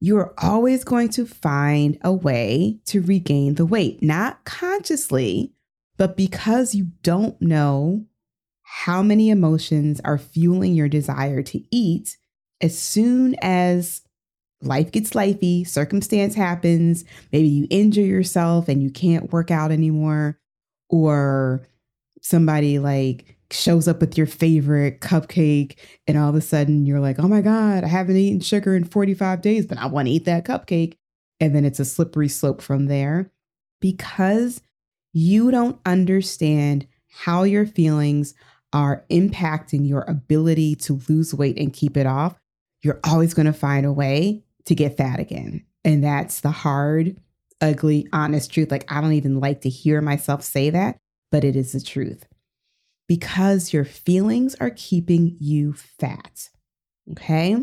you're 0.01 0.33
always 0.39 0.85
going 0.85 1.09
to 1.11 1.27
find 1.27 1.99
a 2.03 2.13
way 2.13 2.79
to 2.87 3.03
regain 3.03 3.55
the 3.57 3.67
weight, 3.67 4.03
not 4.03 4.45
consciously, 4.45 5.53
but 5.97 6.17
because 6.17 6.75
you 6.75 6.89
don't 7.03 7.41
know 7.43 8.05
how 8.63 9.03
many 9.03 9.31
emotions 9.31 10.01
are 10.05 10.19
fueling 10.19 10.75
your 10.75 10.89
desire 10.89 11.43
to 11.43 11.61
eat, 11.71 12.17
as 12.61 12.79
soon 12.79 13.35
as 13.43 14.03
life 14.63 14.93
gets 14.93 15.11
lifey, 15.11 15.67
circumstance 15.67 16.35
happens, 16.35 17.05
maybe 17.33 17.49
you 17.49 17.67
injure 17.71 18.03
yourself 18.03 18.69
and 18.69 18.83
you 18.83 18.91
can't 18.91 19.33
work 19.33 19.51
out 19.51 19.73
anymore, 19.73 20.39
or 20.91 21.67
somebody 22.21 22.79
like 22.79 23.38
shows 23.51 23.89
up 23.89 24.01
with 24.01 24.17
your 24.19 24.27
favorite 24.27 25.01
cupcake 25.01 25.77
and 26.07 26.19
all 26.19 26.29
of 26.29 26.35
a 26.35 26.41
sudden 26.41 26.85
you're 26.85 27.01
like, 27.01 27.19
oh 27.19 27.29
my 27.29 27.41
God, 27.41 27.85
I 27.85 27.89
haven't 27.89 28.17
eaten 28.17 28.41
sugar 28.41 28.77
in 28.77 28.85
45 28.85 29.41
days, 29.41 29.67
but 29.67 29.79
I 29.79 29.87
want 29.87 30.07
to 30.07 30.13
eat 30.13 30.27
that 30.27 30.45
cupcake. 30.45 30.97
And 31.41 31.55
then 31.55 31.65
it's 31.65 31.81
a 31.81 31.85
slippery 31.85 32.29
slope 32.29 32.61
from 32.61 32.87
there 32.87 33.31
because 33.81 34.61
you 35.13 35.51
don't 35.51 35.81
understand 35.87 36.87
how 37.09 37.43
your 37.45 37.67
feelings 37.67 38.35
are 38.73 39.05
impacting 39.11 39.89
your 39.89 40.03
ability 40.03 40.75
to 40.77 41.01
lose 41.09 41.35
weight 41.35 41.59
and 41.59 41.73
keep 41.73 41.97
it 41.97 42.07
off, 42.07 42.39
you're 42.83 43.01
always 43.05 43.35
going 43.35 43.47
to 43.47 43.53
find 43.53 43.87
a 43.87 43.93
way 43.93 44.43
to 44.67 44.75
get 44.75 44.97
fat 44.97 45.19
again. 45.19 45.65
And 45.85 46.05
that's 46.05 46.41
the 46.41 46.51
hard, 46.51 47.17
ugly, 47.61 48.07
honest 48.13 48.53
truth. 48.53 48.71
Like, 48.71 48.91
I 48.93 49.01
don't 49.01 49.15
even 49.15 49.41
like 49.41 49.63
to 49.63 49.69
hear 49.69 50.01
myself 50.01 50.43
say 50.43 50.71
that, 50.71 50.99
but 51.33 51.45
it 51.45 51.57
is 51.57 51.73
the 51.73 51.81
truth. 51.81 52.27
Because 53.09 53.73
your 53.73 53.85
feelings 53.85 54.55
are 54.61 54.71
keeping 54.71 55.37
you 55.41 55.73
fat. 55.73 56.51
Okay. 57.13 57.57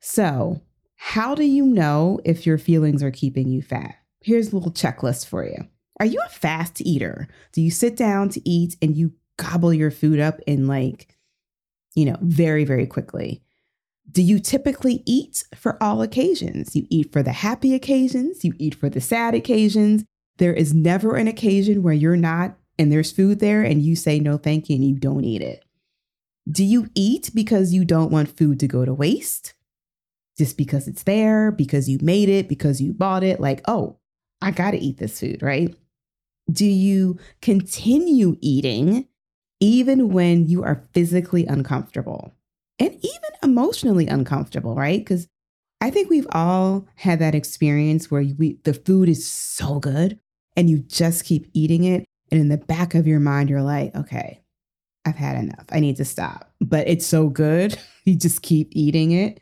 So, 0.00 0.60
how 0.96 1.34
do 1.34 1.44
you 1.44 1.64
know 1.64 2.20
if 2.24 2.44
your 2.44 2.58
feelings 2.58 3.02
are 3.02 3.10
keeping 3.10 3.48
you 3.48 3.62
fat? 3.62 3.94
Here's 4.20 4.52
a 4.52 4.56
little 4.56 4.72
checklist 4.72 5.26
for 5.26 5.44
you. 5.46 5.68
Are 6.00 6.06
you 6.06 6.20
a 6.26 6.28
fast 6.28 6.80
eater? 6.80 7.28
Do 7.52 7.62
you 7.62 7.70
sit 7.70 7.96
down 7.96 8.28
to 8.30 8.48
eat 8.48 8.76
and 8.82 8.96
you 8.96 9.12
gobble 9.36 9.72
your 9.72 9.90
food 9.90 10.18
up 10.18 10.40
in 10.46 10.66
like, 10.66 11.14
you 11.94 12.04
know, 12.04 12.16
very, 12.20 12.64
very 12.64 12.86
quickly? 12.86 13.42
Do 14.10 14.22
you 14.22 14.38
typically 14.38 15.02
eat 15.06 15.44
for 15.54 15.82
all 15.82 16.02
occasions? 16.02 16.74
You 16.74 16.86
eat 16.90 17.12
for 17.12 17.22
the 17.22 17.32
happy 17.32 17.74
occasions, 17.74 18.44
you 18.44 18.54
eat 18.58 18.74
for 18.74 18.90
the 18.90 19.00
sad 19.00 19.34
occasions. 19.34 20.04
There 20.38 20.52
is 20.52 20.74
never 20.74 21.16
an 21.16 21.28
occasion 21.28 21.82
where 21.82 21.94
you're 21.94 22.16
not 22.16 22.56
and 22.78 22.90
there's 22.90 23.12
food 23.12 23.40
there 23.40 23.62
and 23.62 23.82
you 23.82 23.96
say 23.96 24.18
no 24.18 24.36
thank 24.36 24.68
you 24.68 24.76
and 24.76 24.84
you 24.84 24.96
don't 24.96 25.24
eat 25.24 25.42
it. 25.42 25.64
Do 26.50 26.64
you 26.64 26.88
eat 26.94 27.30
because 27.34 27.72
you 27.72 27.84
don't 27.84 28.10
want 28.10 28.36
food 28.36 28.60
to 28.60 28.66
go 28.66 28.84
to 28.84 28.92
waste? 28.92 29.54
Just 30.36 30.56
because 30.56 30.88
it's 30.88 31.04
there, 31.04 31.52
because 31.52 31.88
you 31.88 31.98
made 32.02 32.28
it, 32.28 32.48
because 32.48 32.80
you 32.80 32.92
bought 32.92 33.22
it, 33.22 33.40
like, 33.40 33.62
oh, 33.66 33.98
I 34.42 34.50
got 34.50 34.72
to 34.72 34.78
eat 34.78 34.98
this 34.98 35.20
food, 35.20 35.42
right? 35.42 35.74
Do 36.50 36.66
you 36.66 37.18
continue 37.40 38.36
eating 38.40 39.08
even 39.60 40.10
when 40.10 40.46
you 40.48 40.62
are 40.62 40.86
physically 40.92 41.46
uncomfortable 41.46 42.34
and 42.78 42.92
even 42.92 43.30
emotionally 43.42 44.06
uncomfortable, 44.06 44.74
right? 44.74 45.00
Because 45.00 45.28
I 45.80 45.90
think 45.90 46.10
we've 46.10 46.26
all 46.32 46.86
had 46.96 47.18
that 47.20 47.34
experience 47.34 48.10
where 48.10 48.24
we, 48.38 48.58
the 48.64 48.74
food 48.74 49.08
is 49.08 49.26
so 49.30 49.78
good 49.78 50.18
and 50.56 50.68
you 50.68 50.78
just 50.78 51.24
keep 51.24 51.48
eating 51.54 51.84
it. 51.84 52.04
And 52.34 52.40
in 52.40 52.48
the 52.48 52.58
back 52.58 52.96
of 52.96 53.06
your 53.06 53.20
mind, 53.20 53.48
you're 53.48 53.62
like, 53.62 53.94
okay, 53.94 54.42
I've 55.04 55.14
had 55.14 55.36
enough. 55.36 55.66
I 55.70 55.78
need 55.78 55.94
to 55.98 56.04
stop. 56.04 56.52
But 56.60 56.88
it's 56.88 57.06
so 57.06 57.28
good. 57.28 57.78
You 58.06 58.16
just 58.16 58.42
keep 58.42 58.68
eating 58.72 59.12
it. 59.12 59.40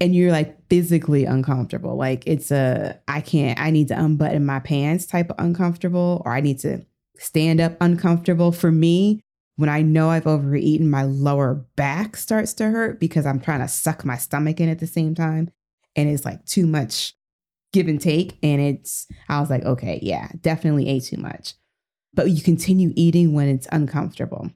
And 0.00 0.14
you're 0.16 0.32
like 0.32 0.56
physically 0.70 1.26
uncomfortable. 1.26 1.98
Like 1.98 2.22
it's 2.26 2.50
a, 2.50 2.98
I 3.06 3.20
can't, 3.20 3.60
I 3.60 3.70
need 3.70 3.88
to 3.88 4.02
unbutton 4.02 4.46
my 4.46 4.60
pants 4.60 5.04
type 5.04 5.28
of 5.28 5.36
uncomfortable, 5.38 6.22
or 6.24 6.32
I 6.32 6.40
need 6.40 6.60
to 6.60 6.86
stand 7.18 7.60
up 7.60 7.76
uncomfortable. 7.82 8.52
For 8.52 8.72
me, 8.72 9.20
when 9.56 9.68
I 9.68 9.82
know 9.82 10.08
I've 10.08 10.26
overeaten, 10.26 10.88
my 10.88 11.02
lower 11.02 11.56
back 11.76 12.16
starts 12.16 12.54
to 12.54 12.70
hurt 12.70 13.00
because 13.00 13.26
I'm 13.26 13.38
trying 13.38 13.60
to 13.60 13.68
suck 13.68 14.02
my 14.02 14.16
stomach 14.16 14.60
in 14.60 14.70
at 14.70 14.78
the 14.78 14.86
same 14.86 15.14
time. 15.14 15.50
And 15.94 16.08
it's 16.08 16.24
like 16.24 16.42
too 16.46 16.66
much 16.66 17.12
give 17.74 17.86
and 17.86 18.00
take. 18.00 18.38
And 18.42 18.62
it's, 18.62 19.06
I 19.28 19.40
was 19.40 19.50
like, 19.50 19.64
okay, 19.64 19.98
yeah, 20.00 20.28
definitely 20.40 20.88
ate 20.88 21.04
too 21.04 21.18
much. 21.18 21.52
But 22.14 22.30
you 22.30 22.42
continue 22.42 22.92
eating 22.94 23.32
when 23.32 23.48
it's 23.48 23.66
uncomfortable. 23.72 24.50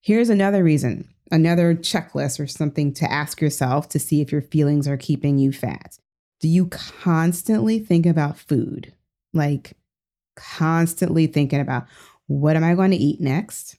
Here's 0.00 0.28
another 0.28 0.64
reason, 0.64 1.08
another 1.30 1.74
checklist 1.74 2.40
or 2.40 2.46
something 2.48 2.92
to 2.94 3.10
ask 3.10 3.40
yourself 3.40 3.88
to 3.90 3.98
see 3.98 4.20
if 4.20 4.32
your 4.32 4.42
feelings 4.42 4.88
are 4.88 4.96
keeping 4.96 5.38
you 5.38 5.52
fat. 5.52 5.98
Do 6.40 6.48
you 6.48 6.66
constantly 6.66 7.78
think 7.78 8.04
about 8.04 8.36
food? 8.36 8.92
Like, 9.32 9.74
constantly 10.34 11.28
thinking 11.28 11.60
about 11.60 11.86
what 12.26 12.56
am 12.56 12.64
I 12.64 12.74
going 12.74 12.90
to 12.90 12.96
eat 12.96 13.20
next? 13.20 13.78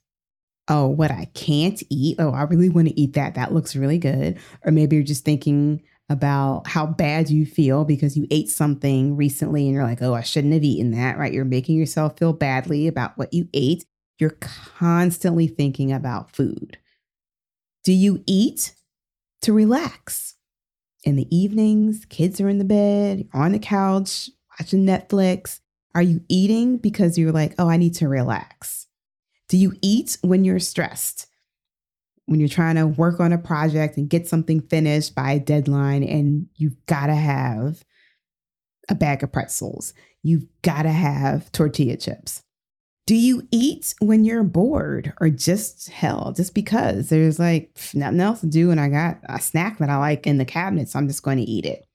Oh, 0.69 0.87
what 0.87 1.11
I 1.11 1.25
can't 1.33 1.83
eat. 1.89 2.15
Oh, 2.19 2.31
I 2.31 2.43
really 2.43 2.69
want 2.69 2.87
to 2.87 2.99
eat 2.99 3.13
that. 3.13 3.35
That 3.35 3.53
looks 3.53 3.75
really 3.75 3.97
good. 3.97 4.39
Or 4.63 4.71
maybe 4.71 4.95
you're 4.95 5.03
just 5.03 5.25
thinking 5.25 5.83
about 6.13 6.67
how 6.67 6.85
bad 6.85 7.29
you 7.29 7.45
feel 7.45 7.83
because 7.83 8.15
you 8.15 8.25
ate 8.31 8.49
something 8.49 9.17
recently 9.17 9.65
and 9.65 9.73
you're 9.73 9.83
like, 9.83 10.01
oh, 10.01 10.13
I 10.13 10.21
shouldn't 10.21 10.53
have 10.53 10.63
eaten 10.63 10.91
that, 10.91 11.17
right? 11.17 11.33
You're 11.33 11.43
making 11.43 11.77
yourself 11.77 12.17
feel 12.17 12.31
badly 12.31 12.87
about 12.87 13.17
what 13.17 13.33
you 13.33 13.49
ate 13.53 13.85
you're 14.19 14.37
constantly 14.79 15.47
thinking 15.47 15.91
about 15.91 16.35
food. 16.35 16.77
Do 17.83 17.91
you 17.91 18.23
eat 18.25 18.73
to 19.41 19.53
relax? 19.53 20.35
In 21.03 21.17
the 21.17 21.27
evenings, 21.35 22.05
kids 22.05 22.39
are 22.39 22.47
in 22.47 22.59
the 22.59 22.63
bed, 22.63 23.27
on 23.33 23.51
the 23.51 23.59
couch, 23.59 24.29
watching 24.57 24.85
Netflix. 24.85 25.59
Are 25.93 26.01
you 26.01 26.21
eating 26.29 26.77
because 26.77 27.17
you're 27.17 27.33
like, 27.33 27.53
oh, 27.59 27.67
I 27.67 27.75
need 27.75 27.95
to 27.95 28.07
relax? 28.07 28.87
Do 29.49 29.57
you 29.57 29.73
eat 29.81 30.17
when 30.21 30.45
you're 30.45 30.59
stressed? 30.59 31.27
When 32.25 32.39
you're 32.39 32.49
trying 32.49 32.75
to 32.75 32.87
work 32.87 33.19
on 33.19 33.33
a 33.33 33.37
project 33.37 33.97
and 33.97 34.09
get 34.09 34.27
something 34.27 34.61
finished 34.61 35.13
by 35.13 35.33
a 35.33 35.39
deadline, 35.39 36.03
and 36.03 36.47
you've 36.55 36.85
got 36.85 37.07
to 37.07 37.15
have 37.15 37.83
a 38.89 38.95
bag 38.95 39.23
of 39.23 39.31
pretzels, 39.31 39.93
you've 40.21 40.45
got 40.61 40.83
to 40.83 40.91
have 40.91 41.51
tortilla 41.51 41.97
chips. 41.97 42.43
Do 43.05 43.15
you 43.15 43.45
eat 43.51 43.93
when 43.99 44.23
you're 44.23 44.43
bored 44.43 45.11
or 45.19 45.29
just 45.29 45.89
hell, 45.89 46.33
just 46.33 46.53
because 46.53 47.09
there's 47.09 47.37
like 47.37 47.77
nothing 47.93 48.21
else 48.21 48.39
to 48.39 48.47
do 48.47 48.71
and 48.71 48.79
I 48.79 48.87
got 48.87 49.19
a 49.27 49.41
snack 49.41 49.79
that 49.79 49.89
I 49.89 49.97
like 49.97 50.25
in 50.25 50.37
the 50.37 50.45
cabinet, 50.45 50.87
so 50.87 50.99
I'm 50.99 51.09
just 51.09 51.23
going 51.23 51.37
to 51.37 51.43
eat 51.43 51.65
it? 51.65 51.85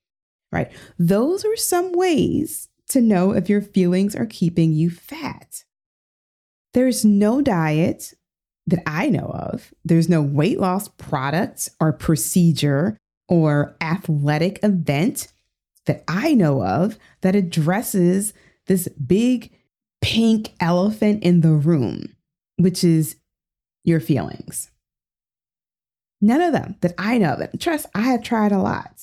Right. 0.52 0.70
Those 0.98 1.46
are 1.46 1.56
some 1.56 1.92
ways 1.92 2.68
to 2.90 3.00
know 3.00 3.32
if 3.32 3.48
your 3.48 3.62
feelings 3.62 4.14
are 4.14 4.26
keeping 4.26 4.72
you 4.72 4.90
fat. 4.90 5.64
There's 6.74 7.04
no 7.04 7.40
diet 7.40 8.12
that 8.68 8.82
I 8.86 9.08
know 9.08 9.26
of, 9.34 9.72
there's 9.84 10.08
no 10.08 10.20
weight 10.20 10.60
loss 10.60 10.88
product 10.88 11.70
or 11.80 11.92
procedure 11.92 12.98
or 13.28 13.76
athletic 13.80 14.60
event 14.62 15.28
that 15.86 16.04
I 16.06 16.34
know 16.34 16.62
of 16.62 16.98
that 17.22 17.34
addresses 17.34 18.34
this 18.66 18.86
big 18.88 19.50
pink 20.02 20.52
elephant 20.60 21.22
in 21.22 21.40
the 21.40 21.52
room, 21.52 22.14
which 22.56 22.84
is 22.84 23.16
your 23.84 24.00
feelings. 24.00 24.70
None 26.20 26.42
of 26.42 26.52
them 26.52 26.76
that 26.82 26.92
I 26.98 27.16
know 27.16 27.34
of. 27.34 27.58
Trust, 27.58 27.86
I 27.94 28.02
have 28.02 28.22
tried 28.22 28.52
a 28.52 28.58
lot. 28.58 29.00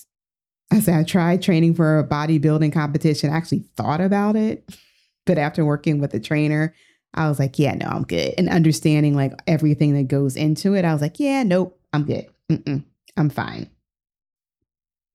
I 0.72 0.80
said 0.80 1.00
I 1.00 1.04
tried 1.04 1.42
training 1.42 1.74
for 1.74 1.98
a 1.98 2.08
bodybuilding 2.08 2.74
competition. 2.74 3.32
I 3.32 3.38
actually 3.38 3.66
thought 3.76 4.02
about 4.02 4.36
it, 4.36 4.78
but 5.26 5.40
after 5.40 5.66
working 5.66 6.00
with 6.00 6.14
a 6.14 6.20
trainer, 6.20 6.76
I 7.16 7.30
was 7.30 7.40
like, 7.40 7.58
yeah, 7.58 7.74
no, 7.74 7.88
I'm 7.88 8.04
good. 8.04 8.34
And 8.38 8.50
understanding 8.50 9.16
like 9.16 9.34
everything 9.48 9.94
that 9.94 10.08
goes 10.08 10.36
into 10.36 10.76
it, 10.76 10.86
I 10.86 10.94
was 10.94 11.02
like, 11.02 11.20
yeah, 11.20 11.44
nope, 11.44 11.80
I'm 11.94 12.04
good. 12.04 12.28
Mm-mm, 12.52 12.84
I'm 13.18 13.30
fine. 13.30 13.70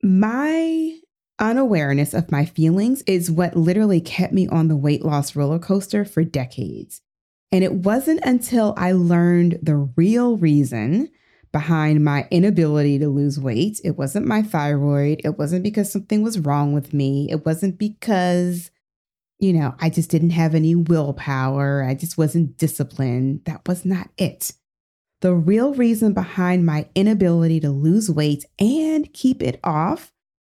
My 0.03 0.99
unawareness 1.39 2.15
of 2.15 2.33
my 2.33 2.45
feelings 2.45 3.03
is 3.03 3.31
what 3.31 3.57
literally 3.57 4.01
kept 4.01 4.33
me 4.33 4.49
on 4.49 4.69
the 4.69 4.77
weight 4.77 5.05
loss 5.05 5.37
roller 5.37 5.59
coaster 5.59 6.05
for 6.05 6.25
decades. 6.25 7.03
And 7.53 7.65
it 7.65 7.75
wasn't 7.75 8.21
until 8.25 8.75
I 8.77 8.93
learned 8.93 9.59
the 9.63 9.77
real 9.77 10.37
reason 10.37 11.11
behind 11.53 12.05
my 12.05 12.29
inability 12.31 12.99
to 13.01 13.09
lose 13.09 13.41
weight. 13.41 13.81
It 13.83 13.99
wasn't 13.99 14.27
my 14.27 14.43
thyroid. 14.43 15.21
It 15.25 15.37
wasn't 15.37 15.65
because 15.65 15.91
something 15.91 16.23
was 16.23 16.39
wrong 16.39 16.73
with 16.73 16.95
me. 16.95 17.29
It 17.31 17.45
wasn't 17.45 17.77
because, 17.77 18.71
you 19.41 19.55
know, 19.55 19.75
I 19.81 19.89
just 19.89 20.11
didn't 20.11 20.31
have 20.31 20.55
any 20.55 20.75
willpower. 20.75 21.83
I 21.83 21.95
just 21.95 22.19
wasn't 22.19 22.59
disciplined. 22.59 23.45
That 23.47 23.67
was 23.67 23.85
not 23.85 24.11
it. 24.19 24.53
The 25.23 25.35
real 25.35 25.75
reason 25.75 26.13
behind 26.13 26.65
my 26.65 26.89
inability 26.95 27.61
to 27.61 27.71
lose 27.71 28.11
weight 28.11 28.45
and 28.59 29.13
keep 29.13 29.43
it 29.43 29.59
off 29.65 30.13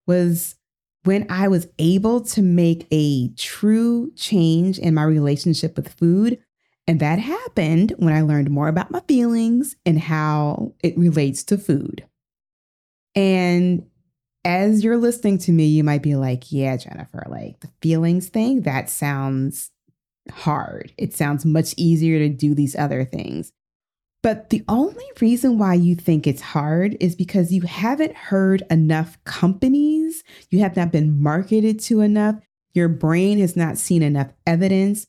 was 0.07 0.55
when 1.03 1.25
I 1.29 1.47
was 1.47 1.67
able 1.79 2.21
to 2.21 2.41
make 2.41 2.87
a 2.91 3.29
true 3.29 4.11
change 4.15 4.77
in 4.77 4.93
my 4.93 5.03
relationship 5.03 5.75
with 5.75 5.93
food. 5.93 6.39
And 6.87 6.99
that 6.99 7.19
happened 7.19 7.93
when 7.97 8.13
I 8.13 8.21
learned 8.21 8.49
more 8.49 8.67
about 8.67 8.91
my 8.91 9.01
feelings 9.07 9.75
and 9.85 9.99
how 9.99 10.73
it 10.83 10.97
relates 10.97 11.43
to 11.45 11.57
food. 11.57 12.05
And 13.15 13.85
as 14.43 14.83
you're 14.83 14.97
listening 14.97 15.37
to 15.39 15.51
me, 15.51 15.65
you 15.65 15.83
might 15.83 16.01
be 16.01 16.15
like, 16.15 16.51
yeah, 16.51 16.77
Jennifer, 16.77 17.23
like 17.29 17.59
the 17.59 17.69
feelings 17.81 18.29
thing, 18.29 18.61
that 18.61 18.89
sounds 18.89 19.71
hard. 20.31 20.93
It 20.97 21.13
sounds 21.13 21.45
much 21.45 21.73
easier 21.77 22.19
to 22.19 22.29
do 22.29 22.55
these 22.55 22.75
other 22.75 23.05
things. 23.05 23.51
But 24.23 24.51
the 24.51 24.63
only 24.67 25.05
reason 25.19 25.57
why 25.57 25.73
you 25.73 25.95
think 25.95 26.27
it's 26.27 26.41
hard 26.41 26.95
is 26.99 27.15
because 27.15 27.51
you 27.51 27.61
haven't 27.61 28.15
heard 28.15 28.63
enough 28.69 29.17
companies, 29.23 30.23
you 30.49 30.59
have 30.59 30.75
not 30.75 30.91
been 30.91 31.21
marketed 31.21 31.79
to 31.81 32.01
enough, 32.01 32.35
your 32.73 32.87
brain 32.87 33.39
has 33.39 33.55
not 33.55 33.77
seen 33.77 34.03
enough 34.03 34.31
evidence 34.45 35.07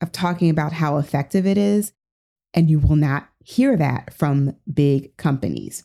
of 0.00 0.10
talking 0.10 0.48
about 0.48 0.72
how 0.72 0.96
effective 0.96 1.46
it 1.46 1.58
is, 1.58 1.92
and 2.54 2.70
you 2.70 2.78
will 2.78 2.96
not 2.96 3.28
hear 3.44 3.76
that 3.76 4.12
from 4.14 4.56
big 4.72 5.16
companies. 5.16 5.84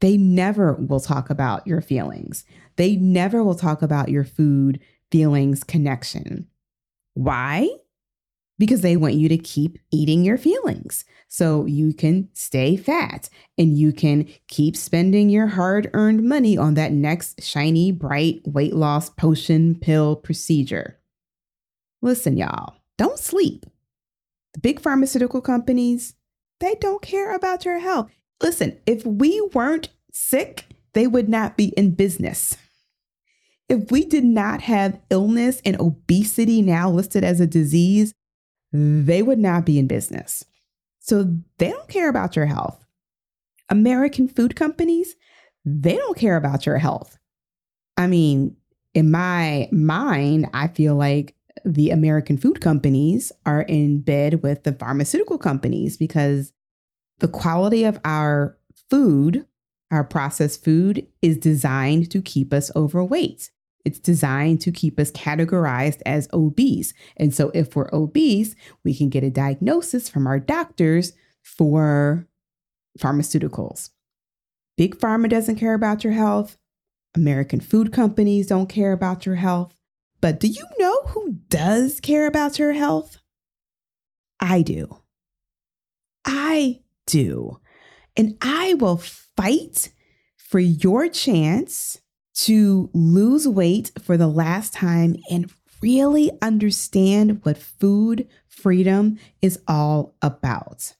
They 0.00 0.16
never 0.16 0.74
will 0.74 1.00
talk 1.00 1.30
about 1.30 1.66
your 1.66 1.80
feelings. 1.80 2.44
They 2.76 2.96
never 2.96 3.42
will 3.42 3.54
talk 3.54 3.82
about 3.82 4.08
your 4.08 4.24
food 4.24 4.80
feelings 5.10 5.64
connection. 5.64 6.48
Why? 7.14 7.68
because 8.58 8.80
they 8.80 8.96
want 8.96 9.14
you 9.14 9.28
to 9.28 9.38
keep 9.38 9.78
eating 9.90 10.24
your 10.24 10.38
feelings 10.38 11.04
so 11.28 11.66
you 11.66 11.92
can 11.92 12.28
stay 12.32 12.76
fat 12.76 13.28
and 13.58 13.76
you 13.76 13.92
can 13.92 14.26
keep 14.48 14.76
spending 14.76 15.28
your 15.28 15.48
hard 15.48 15.90
earned 15.92 16.22
money 16.22 16.56
on 16.56 16.74
that 16.74 16.92
next 16.92 17.42
shiny, 17.42 17.92
bright 17.92 18.40
weight 18.46 18.74
loss 18.74 19.10
potion 19.10 19.74
pill 19.74 20.16
procedure. 20.16 20.98
Listen, 22.00 22.36
y'all, 22.36 22.76
don't 22.96 23.18
sleep. 23.18 23.66
The 24.54 24.60
big 24.60 24.80
pharmaceutical 24.80 25.40
companies, 25.40 26.14
they 26.60 26.74
don't 26.76 27.02
care 27.02 27.34
about 27.34 27.64
your 27.64 27.78
health. 27.78 28.10
Listen, 28.42 28.78
if 28.86 29.04
we 29.04 29.40
weren't 29.54 29.88
sick, 30.12 30.66
they 30.92 31.06
would 31.06 31.28
not 31.28 31.56
be 31.56 31.66
in 31.76 31.94
business. 31.94 32.56
If 33.68 33.90
we 33.90 34.04
did 34.04 34.24
not 34.24 34.62
have 34.62 35.00
illness 35.10 35.60
and 35.64 35.78
obesity 35.80 36.62
now 36.62 36.90
listed 36.90 37.24
as 37.24 37.40
a 37.40 37.46
disease, 37.46 38.12
they 38.72 39.22
would 39.22 39.38
not 39.38 39.66
be 39.66 39.78
in 39.78 39.86
business. 39.86 40.44
So 41.00 41.36
they 41.58 41.70
don't 41.70 41.88
care 41.88 42.08
about 42.08 42.36
your 42.36 42.46
health. 42.46 42.84
American 43.68 44.28
food 44.28 44.54
companies, 44.54 45.16
they 45.64 45.96
don't 45.96 46.16
care 46.16 46.36
about 46.36 46.66
your 46.66 46.78
health. 46.78 47.18
I 47.96 48.06
mean, 48.06 48.56
in 48.94 49.10
my 49.10 49.68
mind, 49.72 50.48
I 50.54 50.68
feel 50.68 50.94
like 50.94 51.34
the 51.64 51.90
American 51.90 52.38
food 52.38 52.60
companies 52.60 53.32
are 53.44 53.62
in 53.62 54.00
bed 54.00 54.42
with 54.42 54.62
the 54.62 54.72
pharmaceutical 54.72 55.38
companies 55.38 55.96
because 55.96 56.52
the 57.18 57.28
quality 57.28 57.84
of 57.84 57.98
our 58.04 58.58
food, 58.90 59.46
our 59.90 60.04
processed 60.04 60.64
food, 60.64 61.06
is 61.22 61.38
designed 61.38 62.10
to 62.10 62.20
keep 62.20 62.52
us 62.52 62.70
overweight. 62.76 63.50
It's 63.84 63.98
designed 64.00 64.60
to 64.62 64.72
keep 64.72 64.98
us 64.98 65.12
categorized 65.12 66.02
as 66.04 66.28
obese. 66.32 66.92
And 67.16 67.32
so, 67.32 67.50
if 67.54 67.76
we're 67.76 67.88
obese, 67.92 68.56
we 68.84 68.94
can 68.94 69.08
get 69.08 69.22
a 69.22 69.30
diagnosis 69.30 70.08
from 70.08 70.26
our 70.26 70.40
doctors 70.40 71.12
for 71.42 72.26
pharmaceuticals. 72.98 73.90
Big 74.76 74.96
Pharma 74.96 75.28
doesn't 75.28 75.56
care 75.56 75.74
about 75.74 76.02
your 76.04 76.12
health. 76.12 76.58
American 77.14 77.60
food 77.60 77.92
companies 77.92 78.48
don't 78.48 78.68
care 78.68 78.92
about 78.92 79.24
your 79.24 79.36
health. 79.36 79.72
But 80.20 80.40
do 80.40 80.48
you 80.48 80.66
know 80.78 81.02
who 81.06 81.38
does 81.48 82.00
care 82.00 82.26
about 82.26 82.58
your 82.58 82.72
health? 82.72 83.18
I 84.40 84.62
do. 84.62 84.98
I 86.26 86.80
do. 87.06 87.60
And 88.16 88.36
I 88.40 88.74
will 88.74 88.96
fight 88.96 89.90
for 90.36 90.58
your 90.58 91.08
chance 91.08 91.98
to 92.34 92.90
lose 92.92 93.48
weight 93.48 93.90
for 94.02 94.16
the 94.16 94.28
last 94.28 94.72
time 94.72 95.16
and 95.30 95.50
really 95.82 96.30
understand 96.42 97.40
what 97.44 97.58
food 97.58 98.28
freedom 98.48 99.18
is 99.42 99.58
all 99.66 100.14
about. 100.22 100.94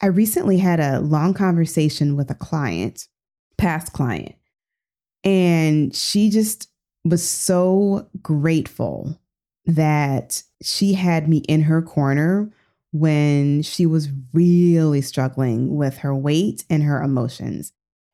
I 0.00 0.06
recently 0.06 0.58
had 0.58 0.80
a 0.80 1.00
long 1.00 1.34
conversation 1.34 2.16
with 2.16 2.30
a 2.30 2.34
client, 2.34 3.08
past 3.56 3.92
client, 3.92 4.34
and 5.22 5.94
she 5.94 6.28
just 6.30 6.68
was 7.04 7.26
so 7.26 8.08
grateful 8.22 9.18
that 9.66 10.42
she 10.62 10.92
had 10.94 11.28
me 11.28 11.38
in 11.48 11.62
her 11.62 11.80
corner 11.80 12.52
when 12.94 13.60
she 13.60 13.84
was 13.86 14.08
really 14.32 15.00
struggling 15.00 15.74
with 15.74 15.96
her 15.98 16.14
weight 16.14 16.64
and 16.70 16.84
her 16.84 17.02
emotions. 17.02 17.72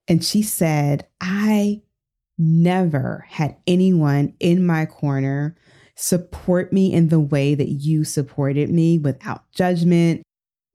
And 0.08 0.24
she 0.24 0.42
said, 0.42 1.06
I 1.20 1.82
never 2.38 3.26
had 3.28 3.58
anyone 3.66 4.32
in 4.40 4.64
my 4.64 4.86
corner 4.86 5.54
support 5.96 6.72
me 6.72 6.94
in 6.94 7.08
the 7.08 7.20
way 7.20 7.54
that 7.54 7.68
you 7.68 8.04
supported 8.04 8.70
me 8.70 8.98
without 8.98 9.42
judgment, 9.52 10.22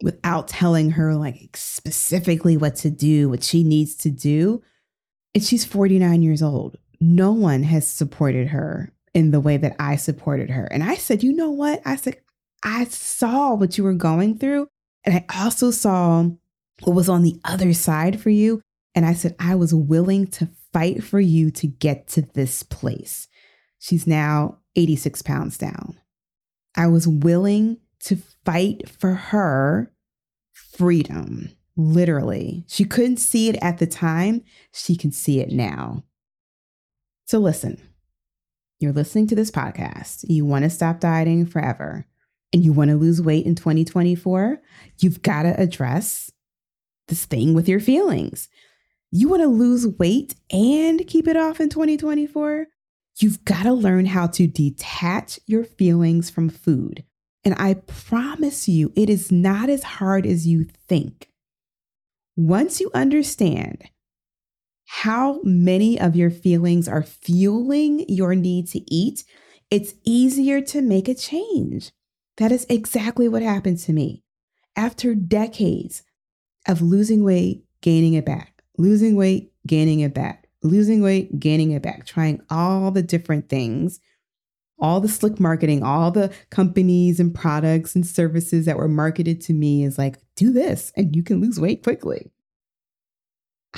without 0.04 0.48
telling 0.48 0.92
her 0.92 1.16
like 1.16 1.58
specifically 1.58 2.58
what 2.58 2.76
to 2.76 2.92
do, 2.92 3.28
what 3.28 3.42
she 3.42 3.64
needs 3.64 3.96
to 3.96 4.12
do. 4.12 4.62
And 5.34 5.44
she's 5.44 5.66
49 5.66 6.22
years 6.22 6.44
old. 6.44 6.78
No 7.02 7.32
one 7.32 7.64
has 7.64 7.90
supported 7.90 8.50
her 8.50 8.94
in 9.16 9.32
the 9.32 9.40
way 9.40 9.58
that 9.58 9.76
I 9.80 9.96
supported 9.96 10.52
her. 10.52 10.66
And 10.66 10.84
I 10.84 10.94
said, 10.94 11.24
you 11.24 11.34
know 11.34 11.50
what? 11.50 11.82
I 11.86 11.96
said, 11.96 12.18
I 12.66 12.86
saw 12.86 13.54
what 13.54 13.78
you 13.78 13.84
were 13.84 13.94
going 13.94 14.38
through. 14.38 14.68
And 15.06 15.16
I 15.16 15.26
also 15.44 15.70
saw 15.70 16.26
what 16.84 16.96
was 16.96 17.08
on 17.08 17.22
the 17.22 17.40
other 17.46 17.74
side 17.74 18.20
for 18.20 18.32
you. 18.32 18.62
And 18.96 19.06
I 19.06 19.14
said, 19.14 19.36
I 19.40 19.56
was 19.56 19.74
willing 19.74 20.28
to 20.28 20.50
fight 20.74 21.04
for 21.04 21.20
you 21.20 21.52
to 21.52 21.68
get 21.68 22.08
to 22.10 22.24
this 22.24 22.64
place. 22.64 23.28
She's 23.78 24.08
now 24.08 24.58
86 24.76 25.22
pounds 25.22 25.58
down. 25.58 26.00
I 26.76 26.88
was 26.88 27.08
willing 27.08 27.78
to 28.02 28.18
fight 28.44 28.90
for 28.90 29.14
her 29.14 29.94
freedom, 30.52 31.50
literally. 31.78 32.66
She 32.68 32.84
couldn't 32.84 33.18
see 33.18 33.48
it 33.48 33.58
at 33.62 33.78
the 33.78 33.88
time, 33.88 34.44
she 34.74 34.96
can 34.96 35.12
see 35.12 35.40
it 35.40 35.52
now. 35.52 36.04
So, 37.26 37.40
listen, 37.40 37.82
you're 38.80 38.94
listening 38.94 39.28
to 39.28 39.36
this 39.36 39.52
podcast. 39.52 40.26
You 40.28 40.46
want 40.46 40.64
to 40.64 40.70
stop 40.70 41.00
dieting 41.00 41.46
forever 41.46 42.06
and 42.56 42.64
you 42.64 42.74
want 42.74 42.90
to 42.90 42.98
lose 42.98 43.22
weight 43.22 43.46
in 43.46 43.54
2024, 43.54 44.60
you've 44.98 45.22
got 45.22 45.44
to 45.44 45.62
address 45.62 46.32
this 47.08 47.26
thing 47.26 47.54
with 47.54 47.70
your 47.70 47.80
feelings 47.80 48.48
you 49.16 49.30
want 49.30 49.42
to 49.42 49.48
lose 49.48 49.88
weight 49.88 50.36
and 50.52 51.08
keep 51.08 51.26
it 51.26 51.38
off 51.38 51.62
in 51.62 51.70
2024, 51.70 52.68
you've 53.20 53.46
got 53.46 53.64
to 53.64 53.72
learn 53.72 54.06
how 54.06 54.28
to 54.28 54.46
detach 54.46 55.40
your 55.46 55.64
feelings 55.64 56.30
from 56.30 56.50
food. 56.50 57.06
And 57.46 57.56
I 57.58 57.76
promise 57.76 58.68
you, 58.68 58.92
it 58.94 59.10
is 59.10 59.32
not 59.32 59.70
as 59.70 59.84
hard 59.84 60.26
as 60.26 60.46
you 60.46 60.66
think. 60.90 61.30
Once 62.36 62.82
you 62.82 62.92
understand 62.94 63.86
how 64.88 65.40
many 65.44 65.98
of 65.98 66.18
your 66.18 66.30
feelings 66.30 66.90
are 66.90 67.04
fueling 67.04 68.04
your 68.10 68.36
need 68.36 68.68
to 68.68 68.82
eat, 68.94 69.24
it's 69.72 69.94
easier 70.04 70.60
to 70.60 70.82
make 70.82 71.08
a 71.08 71.16
change. 71.16 71.92
That 72.38 72.52
is 72.52 72.66
exactly 72.70 73.28
what 73.28 73.42
happened 73.42 73.80
to 73.80 73.94
me. 73.94 74.24
After 74.76 75.16
decades 75.16 76.04
of 76.68 76.82
losing 76.82 77.24
weight, 77.24 77.64
gaining 77.82 78.14
it 78.14 78.26
back, 78.26 78.62
losing 78.78 79.16
weight, 79.16 79.54
gaining 79.66 80.02
it 80.02 80.14
back, 80.14 80.48
losing 80.64 81.02
weight, 81.02 81.40
gaining 81.40 81.72
it 81.72 81.82
back, 81.82 82.06
trying 82.06 82.42
all 82.50 82.92
the 82.92 83.04
different 83.04 83.48
things, 83.48 84.00
all 84.80 85.00
the 85.00 85.08
slick 85.08 85.40
marketing, 85.40 85.84
all 85.84 86.12
the 86.12 86.34
companies 86.50 87.20
and 87.20 87.34
products 87.34 87.96
and 87.96 88.06
services 88.06 88.66
that 88.66 88.78
were 88.78 88.90
marketed 88.90 89.40
to 89.42 89.54
me 89.54 89.84
is 89.84 89.98
like, 89.98 90.18
do 90.36 90.52
this 90.52 90.92
and 90.98 91.16
you 91.16 91.24
can 91.24 91.40
lose 91.40 91.60
weight 91.60 91.84
quickly. 91.84 92.32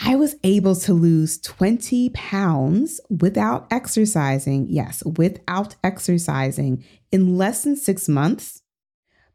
I 0.03 0.15
was 0.15 0.35
able 0.43 0.75
to 0.75 0.93
lose 0.93 1.39
20 1.39 2.09
pounds 2.09 3.01
without 3.09 3.67
exercising. 3.71 4.67
Yes, 4.69 5.03
without 5.05 5.75
exercising 5.83 6.83
in 7.11 7.37
less 7.37 7.63
than 7.63 7.75
six 7.75 8.07
months 8.07 8.61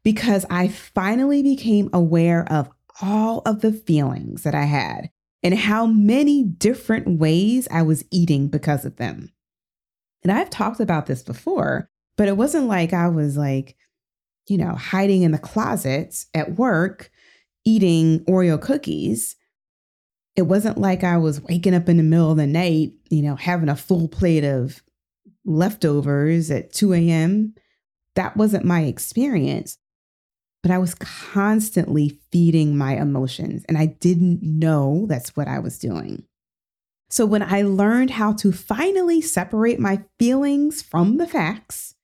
because 0.03 0.45
I 0.49 0.67
finally 0.67 1.41
became 1.43 1.89
aware 1.91 2.45
of 2.51 2.69
all 3.01 3.39
of 3.45 3.61
the 3.61 3.73
feelings 3.73 4.43
that 4.43 4.55
I 4.55 4.65
had 4.65 5.09
and 5.41 5.53
how 5.53 5.85
many 5.85 6.43
different 6.43 7.19
ways 7.19 7.67
I 7.69 7.81
was 7.81 8.05
eating 8.11 8.47
because 8.47 8.85
of 8.85 8.97
them. 8.97 9.33
And 10.21 10.31
I've 10.31 10.49
talked 10.49 10.79
about 10.79 11.07
this 11.07 11.23
before, 11.23 11.89
but 12.15 12.27
it 12.27 12.37
wasn't 12.37 12.67
like 12.67 12.93
I 12.93 13.09
was 13.09 13.35
like, 13.35 13.75
you 14.47 14.57
know, 14.57 14.75
hiding 14.75 15.23
in 15.23 15.31
the 15.31 15.39
closet 15.39 16.25
at 16.33 16.55
work 16.55 17.09
eating 17.65 18.19
Oreo 18.25 18.61
cookies. 18.61 19.35
It 20.35 20.43
wasn't 20.43 20.77
like 20.77 21.03
I 21.03 21.17
was 21.17 21.41
waking 21.41 21.75
up 21.75 21.89
in 21.89 21.97
the 21.97 22.03
middle 22.03 22.31
of 22.31 22.37
the 22.37 22.47
night, 22.47 22.93
you 23.09 23.21
know, 23.21 23.35
having 23.35 23.69
a 23.69 23.75
full 23.75 24.07
plate 24.07 24.43
of 24.43 24.81
leftovers 25.45 26.49
at 26.49 26.73
2 26.73 26.93
a.m. 26.93 27.53
That 28.15 28.35
wasn't 28.35 28.65
my 28.65 28.81
experience 28.83 29.77
but 30.63 30.71
I 30.71 30.77
was 30.77 30.95
constantly 30.95 32.21
feeding 32.31 32.75
my 32.75 32.95
emotions 32.95 33.65
and 33.67 33.77
I 33.77 33.87
didn't 33.87 34.41
know 34.41 35.05
that's 35.07 35.35
what 35.35 35.49
I 35.49 35.59
was 35.59 35.77
doing. 35.77 36.23
So 37.09 37.25
when 37.25 37.43
I 37.43 37.61
learned 37.61 38.11
how 38.11 38.33
to 38.33 38.51
finally 38.51 39.21
separate 39.21 39.79
my 39.79 40.03
feelings 40.17 40.81
from 40.81 41.17
the 41.17 41.27
facts, 41.27 41.95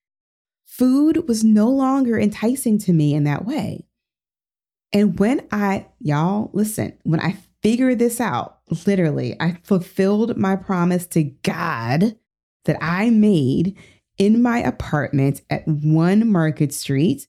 food 0.65 1.27
was 1.27 1.43
no 1.43 1.69
longer 1.69 2.19
enticing 2.19 2.77
to 2.79 2.93
me 2.93 3.15
in 3.15 3.23
that 3.23 3.45
way. 3.45 3.87
And 4.91 5.17
when 5.17 5.47
I, 5.51 5.87
y'all, 5.99 6.51
listen, 6.53 6.97
when 7.03 7.21
I 7.21 7.37
figured 7.61 7.99
this 7.99 8.19
out, 8.19 8.59
literally, 8.85 9.35
I 9.39 9.57
fulfilled 9.63 10.37
my 10.37 10.55
promise 10.55 11.05
to 11.07 11.23
God 11.23 12.17
that 12.65 12.77
I 12.81 13.09
made 13.09 13.77
in 14.17 14.41
my 14.41 14.59
apartment 14.59 15.41
at 15.49 15.67
One 15.67 16.31
Market 16.31 16.73
Street 16.73 17.27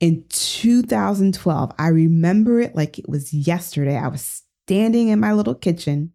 in 0.00 0.24
2012. 0.28 1.72
I 1.78 1.88
remember 1.88 2.60
it 2.60 2.74
like 2.74 2.98
it 2.98 3.08
was 3.08 3.32
yesterday. 3.32 3.96
I 3.96 4.08
was 4.08 4.42
standing 4.66 5.08
in 5.08 5.20
my 5.20 5.32
little 5.32 5.54
kitchen 5.54 6.12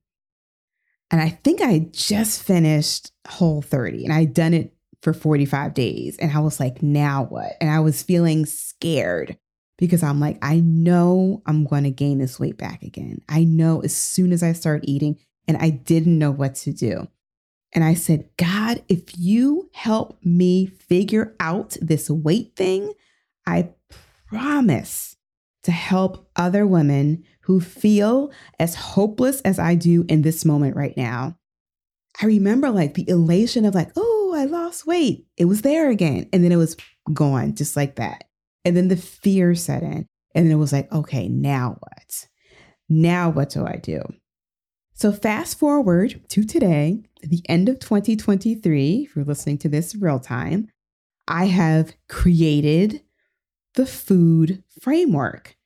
and 1.11 1.21
I 1.21 1.29
think 1.29 1.61
I 1.61 1.87
just 1.91 2.43
finished 2.43 3.11
Whole 3.27 3.61
30 3.61 4.05
and 4.05 4.13
I'd 4.13 4.33
done 4.33 4.53
it 4.53 4.73
for 5.01 5.13
45 5.13 5.73
days. 5.73 6.17
And 6.17 6.31
I 6.31 6.39
was 6.39 6.59
like, 6.59 6.81
now 6.81 7.25
what? 7.25 7.53
And 7.61 7.69
I 7.69 7.79
was 7.79 8.01
feeling 8.01 8.45
scared 8.45 9.37
because 9.77 10.03
I'm 10.03 10.19
like, 10.19 10.37
I 10.41 10.59
know 10.59 11.41
I'm 11.45 11.65
going 11.65 11.83
to 11.83 11.91
gain 11.91 12.19
this 12.19 12.39
weight 12.39 12.57
back 12.57 12.83
again. 12.83 13.21
I 13.27 13.43
know 13.43 13.81
as 13.81 13.95
soon 13.95 14.31
as 14.31 14.41
I 14.43 14.53
start 14.53 14.83
eating, 14.85 15.17
and 15.47 15.57
I 15.57 15.69
didn't 15.69 16.17
know 16.17 16.31
what 16.31 16.55
to 16.55 16.73
do. 16.73 17.07
And 17.73 17.83
I 17.83 17.93
said, 17.93 18.29
God, 18.37 18.83
if 18.87 19.17
you 19.17 19.69
help 19.73 20.17
me 20.23 20.65
figure 20.65 21.35
out 21.39 21.77
this 21.81 22.09
weight 22.09 22.55
thing, 22.55 22.93
I 23.45 23.69
promise 24.27 25.17
to 25.63 25.71
help 25.71 26.29
other 26.35 26.65
women 26.65 27.23
who 27.41 27.59
feel 27.59 28.31
as 28.59 28.75
hopeless 28.75 29.41
as 29.41 29.59
I 29.59 29.75
do 29.75 30.05
in 30.07 30.21
this 30.21 30.45
moment 30.45 30.75
right 30.75 30.95
now. 30.95 31.37
I 32.21 32.27
remember 32.27 32.69
like 32.69 32.93
the 32.93 33.07
elation 33.09 33.65
of 33.65 33.75
like, 33.75 33.91
oh, 33.97 34.33
I 34.35 34.45
lost 34.45 34.87
weight. 34.87 35.27
It 35.37 35.45
was 35.45 35.61
there 35.61 35.89
again. 35.89 36.29
And 36.31 36.43
then 36.43 36.51
it 36.51 36.57
was 36.57 36.77
gone 37.13 37.55
just 37.55 37.75
like 37.75 37.95
that. 37.95 38.24
And 38.65 38.75
then 38.75 38.89
the 38.89 38.97
fear 38.97 39.55
set 39.55 39.83
in. 39.83 40.07
And 40.33 40.45
then 40.45 40.51
it 40.51 40.55
was 40.55 40.73
like, 40.73 40.91
okay, 40.91 41.29
now 41.29 41.77
what? 41.79 42.27
Now 42.89 43.29
what 43.29 43.49
do 43.49 43.65
I 43.65 43.77
do? 43.77 44.01
So, 44.97 45.11
fast 45.11 45.59
forward 45.59 46.21
to 46.29 46.45
today, 46.45 47.03
the 47.21 47.41
end 47.49 47.67
of 47.67 47.79
2023, 47.79 49.07
if 49.09 49.15
you're 49.15 49.25
listening 49.25 49.57
to 49.59 49.69
this 49.69 49.93
real 49.93 50.19
time, 50.19 50.69
I 51.27 51.45
have 51.45 51.95
created 52.07 53.01
the 53.73 53.85
food 53.85 54.63
framework 54.81 55.57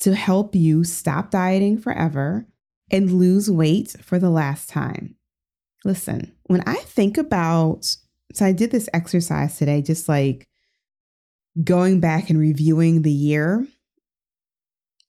to 0.00 0.14
help 0.14 0.54
you 0.54 0.84
stop 0.84 1.30
dieting 1.30 1.78
forever 1.78 2.46
and 2.90 3.12
lose 3.12 3.50
weight 3.50 3.96
for 4.02 4.18
the 4.18 4.30
last 4.30 4.68
time. 4.68 5.16
Listen, 5.84 6.32
when 6.44 6.62
I 6.66 6.76
think 6.76 7.18
about, 7.18 7.96
so 8.32 8.44
I 8.44 8.52
did 8.52 8.70
this 8.70 8.88
exercise 8.92 9.58
today, 9.58 9.82
just 9.82 10.08
like 10.08 10.48
going 11.62 12.00
back 12.00 12.30
and 12.30 12.38
reviewing 12.38 13.02
the 13.02 13.12
year. 13.12 13.66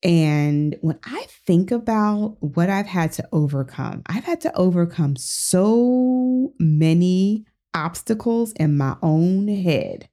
And 0.02 0.76
when 0.80 0.98
I 1.04 1.26
think 1.46 1.70
about 1.70 2.36
what 2.40 2.70
I've 2.70 2.86
had 2.86 3.12
to 3.12 3.28
overcome, 3.32 4.02
I've 4.06 4.24
had 4.24 4.40
to 4.42 4.56
overcome 4.56 5.16
so 5.16 6.52
many 6.58 7.46
obstacles 7.74 8.52
in 8.52 8.76
my 8.76 8.96
own 9.02 9.48
head 9.48 10.08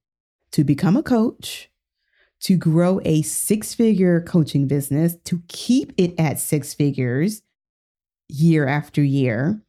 to 0.51 0.63
become 0.63 0.97
a 0.97 1.03
coach, 1.03 1.69
to 2.41 2.57
grow 2.57 2.99
a 3.05 3.21
six 3.21 3.73
figure 3.73 4.21
coaching 4.21 4.67
business, 4.67 5.15
to 5.25 5.41
keep 5.47 5.93
it 5.97 6.13
at 6.19 6.39
six 6.39 6.73
figures 6.73 7.43
year 8.27 8.65
after 8.67 9.03
year, 9.03 9.61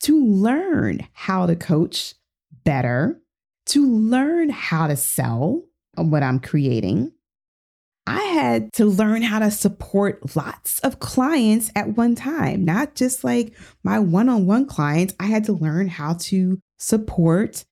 to 0.00 0.24
learn 0.24 1.06
how 1.12 1.46
to 1.46 1.54
coach 1.54 2.14
better, 2.64 3.20
to 3.66 3.86
learn 3.86 4.50
how 4.50 4.88
to 4.88 4.96
sell 4.96 5.62
what 5.96 6.22
I'm 6.22 6.40
creating 6.40 7.12
I 8.06 8.20
had 8.20 8.72
to 8.74 8.84
learn 8.84 9.22
how 9.22 9.38
to 9.38 9.50
support 9.50 10.34
lots 10.34 10.80
of 10.80 10.98
clients 10.98 11.70
at 11.76 11.96
one 11.96 12.14
time, 12.14 12.64
not 12.64 12.94
just 12.94 13.22
like 13.22 13.56
my 13.84 13.98
one 14.00 14.28
on 14.28 14.46
one 14.46 14.66
clients. 14.66 15.14
I 15.20 15.26
had 15.26 15.44
to 15.44 15.52
learn 15.52 15.88
how 15.88 16.14
to 16.14 16.58
support 16.78 17.64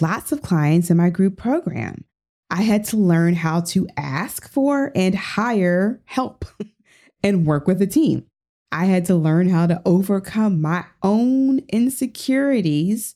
lots 0.00 0.30
of 0.30 0.42
clients 0.42 0.90
in 0.90 0.98
my 0.98 1.08
group 1.08 1.38
program. 1.38 2.04
I 2.50 2.62
had 2.62 2.84
to 2.86 2.96
learn 2.96 3.34
how 3.34 3.62
to 3.62 3.88
ask 3.96 4.48
for 4.48 4.92
and 4.94 5.14
hire 5.14 6.02
help 6.04 6.44
and 7.22 7.46
work 7.46 7.66
with 7.66 7.80
a 7.80 7.86
team. 7.86 8.26
I 8.70 8.84
had 8.84 9.06
to 9.06 9.14
learn 9.14 9.48
how 9.48 9.66
to 9.66 9.80
overcome 9.86 10.60
my 10.60 10.84
own 11.02 11.60
insecurities 11.70 13.14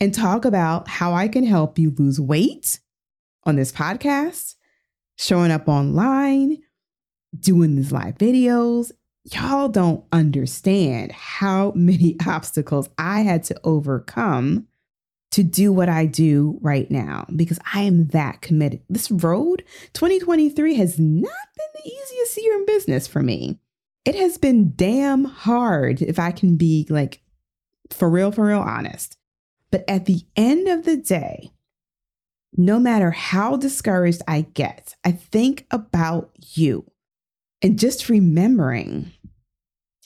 and 0.00 0.14
talk 0.14 0.44
about 0.46 0.88
how 0.88 1.12
I 1.12 1.28
can 1.28 1.44
help 1.44 1.78
you 1.78 1.90
lose 1.90 2.18
weight 2.18 2.80
on 3.46 3.56
this 3.56 3.72
podcast 3.72 4.54
showing 5.16 5.50
up 5.50 5.68
online, 5.68 6.58
doing 7.38 7.76
these 7.76 7.92
live 7.92 8.18
videos. 8.18 8.92
Y'all 9.24 9.68
don't 9.68 10.04
understand 10.12 11.12
how 11.12 11.72
many 11.76 12.16
obstacles 12.26 12.88
I 12.98 13.20
had 13.20 13.44
to 13.44 13.58
overcome 13.64 14.66
to 15.32 15.42
do 15.42 15.72
what 15.72 15.88
I 15.88 16.06
do 16.06 16.58
right 16.62 16.90
now 16.90 17.26
because 17.34 17.58
I 17.74 17.82
am 17.82 18.08
that 18.08 18.40
committed. 18.40 18.82
This 18.88 19.10
road, 19.10 19.64
2023, 19.92 20.74
has 20.76 20.98
not 20.98 21.22
been 21.56 21.82
the 21.82 21.90
easiest 21.90 22.42
year 22.42 22.54
in 22.54 22.66
business 22.66 23.06
for 23.06 23.22
me. 23.22 23.58
It 24.04 24.14
has 24.14 24.38
been 24.38 24.72
damn 24.76 25.24
hard, 25.24 26.00
if 26.00 26.18
I 26.18 26.30
can 26.30 26.56
be 26.56 26.86
like 26.88 27.20
for 27.90 28.08
real, 28.08 28.32
for 28.32 28.46
real 28.46 28.60
honest. 28.60 29.16
But 29.70 29.84
at 29.88 30.06
the 30.06 30.22
end 30.36 30.68
of 30.68 30.84
the 30.84 30.96
day, 30.96 31.50
no 32.56 32.78
matter 32.78 33.10
how 33.10 33.56
discouraged 33.56 34.22
I 34.26 34.42
get, 34.54 34.94
I 35.04 35.12
think 35.12 35.66
about 35.70 36.30
you 36.54 36.90
and 37.62 37.78
just 37.78 38.08
remembering 38.08 39.12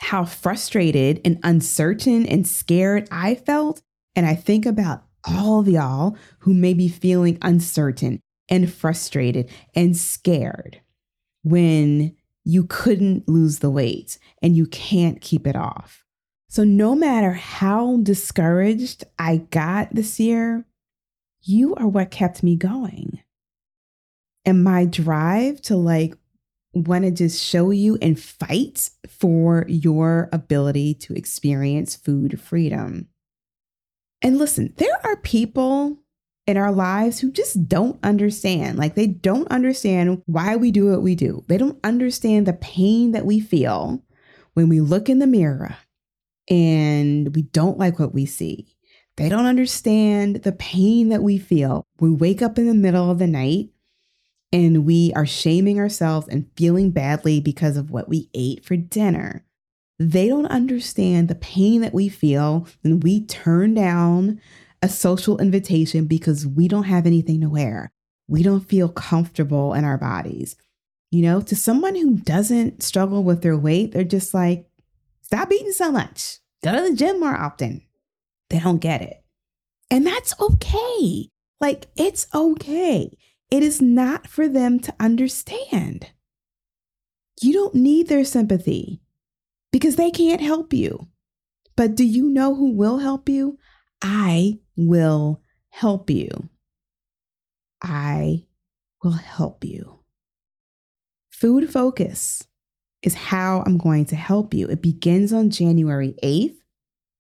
how 0.01 0.25
frustrated 0.25 1.21
and 1.25 1.39
uncertain 1.43 2.27
and 2.27 2.47
scared 2.47 3.09
I 3.11 3.35
felt. 3.35 3.83
And 4.17 4.27
I 4.27 4.35
think 4.35 4.67
about 4.67 5.05
all 5.25 5.61
of 5.61 5.69
y'all 5.69 6.17
who 6.41 6.55
may 6.55 6.75
be 6.75 6.89
feeling 6.89 7.39
uncertain 7.43 8.21
and 8.49 8.73
frustrated 8.73 9.51
and 9.75 9.97
scared 9.97 10.81
when 11.43 12.17
you 12.45 12.65
couldn't 12.65 13.29
lose 13.29 13.59
the 13.59 13.71
weight 13.71 14.19
and 14.43 14.57
you 14.57 14.67
can't 14.67 15.21
keep 15.21 15.47
it 15.47 15.57
off. 15.57 16.05
So, 16.49 16.65
no 16.65 16.97
matter 16.97 17.35
how 17.35 17.99
discouraged 17.99 19.05
I 19.19 19.37
got 19.37 19.95
this 19.95 20.19
year, 20.19 20.65
you 21.43 21.75
are 21.77 21.89
what 21.89 22.11
kept 22.11 22.43
me 22.43 22.57
going. 22.57 23.23
And 24.45 24.65
my 24.65 24.85
drive 24.85 25.61
to 25.63 25.77
like 25.77 26.15
want 26.73 27.05
to 27.05 27.11
just 27.11 27.43
show 27.43 27.71
you 27.71 27.99
and 28.01 28.19
fight 28.19 28.91
for 29.09 29.65
your 29.69 30.29
ability 30.33 30.95
to 30.95 31.15
experience 31.15 31.97
food 31.97 32.41
freedom. 32.41 33.09
And 34.23 34.39
listen, 34.39 34.75
there 34.77 34.99
are 35.05 35.17
people 35.17 35.99
in 36.47 36.57
our 36.57 36.73
lives 36.73 37.21
who 37.21 37.31
just 37.31 37.69
don't 37.69 37.99
understand. 38.03 38.79
Like, 38.79 38.95
they 38.95 39.07
don't 39.07 39.49
understand 39.51 40.23
why 40.27 40.57
we 40.57 40.71
do 40.71 40.91
what 40.91 41.03
we 41.03 41.15
do. 41.15 41.45
They 41.49 41.59
don't 41.59 41.79
understand 41.85 42.47
the 42.47 42.55
pain 42.55 43.13
that 43.13 43.27
we 43.27 43.41
feel 43.41 44.03
when 44.55 44.69
we 44.69 44.81
look 44.81 45.09
in 45.09 45.21
the 45.21 45.27
mirror 45.27 45.77
and 46.49 47.35
we 47.35 47.43
don't 47.43 47.79
like 47.79 47.99
what 47.99 48.13
we 48.15 48.27
see. 48.27 48.77
They 49.21 49.29
don't 49.29 49.45
understand 49.45 50.37
the 50.37 50.53
pain 50.53 51.11
that 51.11 51.23
we 51.23 51.37
feel. 51.37 51.87
We 52.01 52.09
wake 52.09 52.41
up 52.41 52.59
in 52.59 52.67
the 52.67 52.73
middle 52.73 53.11
of 53.11 53.19
the 53.19 53.27
night 53.27 53.69
and 54.51 54.87
we 54.87 55.13
are 55.15 55.27
shaming 55.27 55.79
ourselves 55.79 56.27
and 56.27 56.49
feeling 56.57 56.91
badly 56.91 57.39
because 57.39 57.77
of 57.77 57.91
what 57.91 58.09
we 58.09 58.31
ate 58.33 58.65
for 58.65 58.77
dinner. 58.77 59.45
They 59.99 60.27
don't 60.27 60.47
understand 60.47 61.29
the 61.29 61.35
pain 61.35 61.83
that 61.83 61.93
we 61.93 62.09
feel 62.09 62.67
when 62.81 63.01
we 63.01 63.27
turn 63.27 63.75
down 63.75 64.41
a 64.81 64.89
social 64.89 65.37
invitation 65.37 66.07
because 66.07 66.47
we 66.47 66.67
don't 66.67 66.85
have 66.85 67.05
anything 67.05 67.43
to 67.43 67.51
wear. 67.51 67.93
We 68.27 68.43
don't 68.43 68.67
feel 68.67 68.89
comfortable 68.89 69.75
in 69.75 69.85
our 69.85 69.99
bodies. 69.99 70.57
You 71.11 71.25
know, 71.25 71.43
to 71.43 71.55
someone 71.55 71.95
who 71.95 72.17
doesn't 72.17 72.83
struggle 72.83 73.23
with 73.23 73.43
their 73.43 73.59
weight, 73.59 73.93
they're 73.93 74.03
just 74.03 74.33
like, 74.33 74.71
stop 75.21 75.53
eating 75.53 75.73
so 75.73 75.93
much, 75.93 76.39
go 76.65 76.75
to 76.75 76.89
the 76.89 76.97
gym 76.97 77.21
more 77.21 77.37
often 77.37 77.83
they 78.51 78.59
don't 78.59 78.79
get 78.79 79.01
it. 79.01 79.23
And 79.91 80.07
that's 80.07 80.39
okay. 80.39 81.29
Like, 81.61 81.87
it's 81.97 82.27
okay. 82.35 83.17
It 83.51 83.63
is 83.63 83.81
not 83.81 84.27
for 84.27 84.49
them 84.49 84.79
to 84.81 84.95
understand. 85.01 86.11
You 87.41 87.53
don't 87.53 87.75
need 87.75 88.09
their 88.09 88.25
sympathy 88.25 89.01
because 89.73 89.97
they 89.97 90.11
can't 90.11 90.41
help 90.41 90.73
you. 90.73 91.09
But 91.77 91.95
do 91.95 92.05
you 92.05 92.29
know 92.29 92.55
who 92.55 92.73
will 92.73 92.99
help 92.99 93.29
you? 93.29 93.59
I 94.03 94.59
will 94.77 95.41
help 95.71 96.11
you. 96.11 96.29
I 97.83 98.45
will 99.03 99.13
help 99.13 99.65
you. 99.65 100.01
Food 101.31 101.71
focus 101.73 102.47
is 103.03 103.15
how 103.15 103.63
I'm 103.65 103.79
going 103.79 104.05
to 104.07 104.17
help 104.17 104.53
you. 104.53 104.69
It 104.69 104.83
begins 104.83 105.33
on 105.33 105.51
January 105.51 106.15
8th 106.23 106.60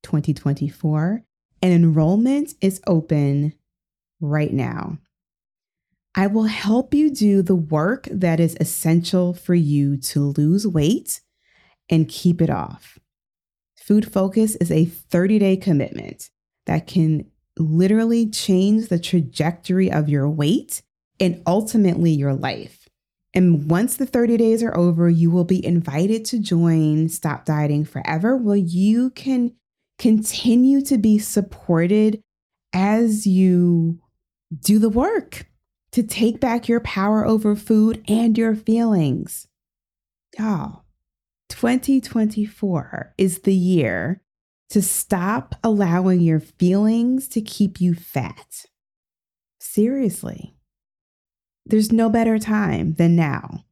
2024, 0.02 1.22
and 1.62 1.72
enrollment 1.72 2.54
is 2.60 2.80
open 2.86 3.54
right 4.20 4.52
now. 4.52 4.98
I 6.14 6.26
will 6.26 6.44
help 6.44 6.92
you 6.92 7.10
do 7.10 7.42
the 7.42 7.54
work 7.54 8.08
that 8.10 8.40
is 8.40 8.56
essential 8.60 9.32
for 9.32 9.54
you 9.54 9.96
to 9.98 10.32
lose 10.36 10.66
weight 10.66 11.20
and 11.88 12.08
keep 12.08 12.42
it 12.42 12.50
off. 12.50 12.98
Food 13.76 14.12
Focus 14.12 14.56
is 14.56 14.70
a 14.70 14.84
30 14.84 15.38
day 15.38 15.56
commitment 15.56 16.30
that 16.66 16.86
can 16.86 17.30
literally 17.58 18.28
change 18.28 18.88
the 18.88 18.98
trajectory 18.98 19.90
of 19.90 20.08
your 20.08 20.28
weight 20.28 20.82
and 21.18 21.42
ultimately 21.46 22.10
your 22.10 22.34
life. 22.34 22.88
And 23.32 23.70
once 23.70 23.96
the 23.96 24.06
30 24.06 24.36
days 24.38 24.62
are 24.62 24.76
over, 24.76 25.08
you 25.08 25.30
will 25.30 25.44
be 25.44 25.64
invited 25.64 26.24
to 26.26 26.40
join 26.40 27.08
Stop 27.08 27.44
Dieting 27.44 27.84
Forever, 27.84 28.36
where 28.36 28.56
you 28.56 29.10
can 29.10 29.52
continue 30.00 30.80
to 30.80 30.96
be 30.96 31.18
supported 31.18 32.22
as 32.72 33.26
you 33.26 34.00
do 34.60 34.78
the 34.78 34.88
work 34.88 35.46
to 35.92 36.02
take 36.02 36.40
back 36.40 36.68
your 36.68 36.80
power 36.80 37.26
over 37.26 37.54
food 37.54 38.02
and 38.08 38.38
your 38.38 38.54
feelings. 38.54 39.46
Y'all, 40.38 40.84
2024 41.50 43.12
is 43.18 43.40
the 43.40 43.54
year 43.54 44.22
to 44.70 44.80
stop 44.80 45.54
allowing 45.62 46.22
your 46.22 46.40
feelings 46.40 47.28
to 47.28 47.42
keep 47.42 47.78
you 47.78 47.94
fat. 47.94 48.64
Seriously. 49.60 50.56
There's 51.66 51.92
no 51.92 52.08
better 52.08 52.38
time 52.38 52.94
than 52.94 53.16
now. 53.16 53.66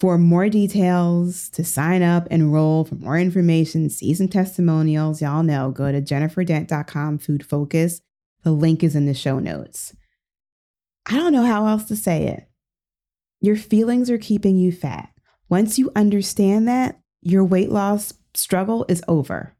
For 0.00 0.16
more 0.16 0.48
details, 0.48 1.50
to 1.50 1.62
sign 1.62 2.02
up, 2.02 2.26
enroll, 2.28 2.86
for 2.86 2.94
more 2.94 3.18
information, 3.18 3.90
see 3.90 4.14
some 4.14 4.28
testimonials, 4.28 5.20
y'all 5.20 5.42
know, 5.42 5.70
go 5.70 5.92
to 5.92 6.00
jenniferdent.com 6.00 7.18
food 7.18 7.44
focus. 7.44 8.00
The 8.42 8.50
link 8.50 8.82
is 8.82 8.96
in 8.96 9.04
the 9.04 9.12
show 9.12 9.38
notes. 9.38 9.94
I 11.06 11.16
don't 11.16 11.34
know 11.34 11.44
how 11.44 11.66
else 11.66 11.84
to 11.84 11.96
say 11.96 12.28
it. 12.28 12.48
Your 13.42 13.56
feelings 13.56 14.10
are 14.10 14.16
keeping 14.16 14.56
you 14.56 14.72
fat. 14.72 15.10
Once 15.50 15.78
you 15.78 15.92
understand 15.94 16.66
that, 16.66 16.98
your 17.20 17.44
weight 17.44 17.70
loss 17.70 18.14
struggle 18.32 18.86
is 18.88 19.02
over. 19.06 19.54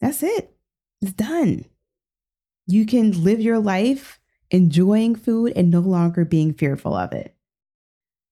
That's 0.00 0.24
it. 0.24 0.56
It's 1.00 1.12
done. 1.12 1.64
You 2.66 2.86
can 2.86 3.22
live 3.22 3.40
your 3.40 3.60
life 3.60 4.18
enjoying 4.50 5.14
food 5.14 5.52
and 5.54 5.70
no 5.70 5.78
longer 5.78 6.24
being 6.24 6.52
fearful 6.52 6.94
of 6.94 7.12
it. 7.12 7.35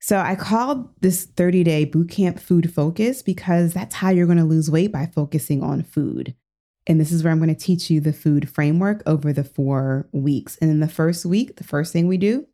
So 0.05 0.19
I 0.19 0.35
called 0.35 0.91
this 1.01 1.25
30 1.25 1.65
day 1.65 1.87
bootcamp 1.87 2.39
food 2.39 2.71
focus 2.71 3.23
because 3.23 3.73
that's 3.73 3.95
how 3.95 4.11
you're 4.11 4.27
going 4.27 4.37
to 4.37 4.45
lose 4.45 4.71
weight 4.71 4.93
by 4.93 5.07
focusing 5.07 5.63
on 5.63 5.83
food. 5.83 6.35
And 6.87 7.01
this 7.01 7.11
is 7.11 7.25
where 7.25 7.33
I'm 7.33 7.39
going 7.39 7.49
to 7.49 7.55
teach 7.55 7.89
you 7.89 8.03
the 8.03 8.13
food 8.13 8.51
framework 8.51 9.03
over 9.07 9.33
the 9.33 9.45
four 9.45 10.07
weeks. 10.13 10.59
And 10.61 10.71
in 10.71 10.81
the 10.81 10.89
first 10.89 11.25
week, 11.25 11.57
the 11.57 11.65
first 11.65 11.91
thing 11.91 12.07
we 12.07 12.19
do, 12.19 12.47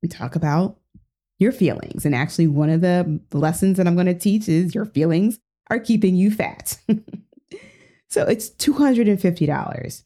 we 0.00 0.08
talk 0.08 0.36
about 0.36 0.78
your 1.40 1.50
feelings. 1.50 2.06
And 2.06 2.14
actually, 2.14 2.46
one 2.46 2.70
of 2.70 2.82
the 2.82 3.20
lessons 3.32 3.78
that 3.78 3.88
I'm 3.88 3.96
going 3.96 4.06
to 4.06 4.14
teach 4.14 4.48
is 4.48 4.72
your 4.72 4.86
feelings 4.86 5.40
are 5.70 5.80
keeping 5.80 6.14
you 6.14 6.30
fat. 6.30 6.78
so 8.10 8.22
it's 8.28 8.48
$250. 8.50 10.04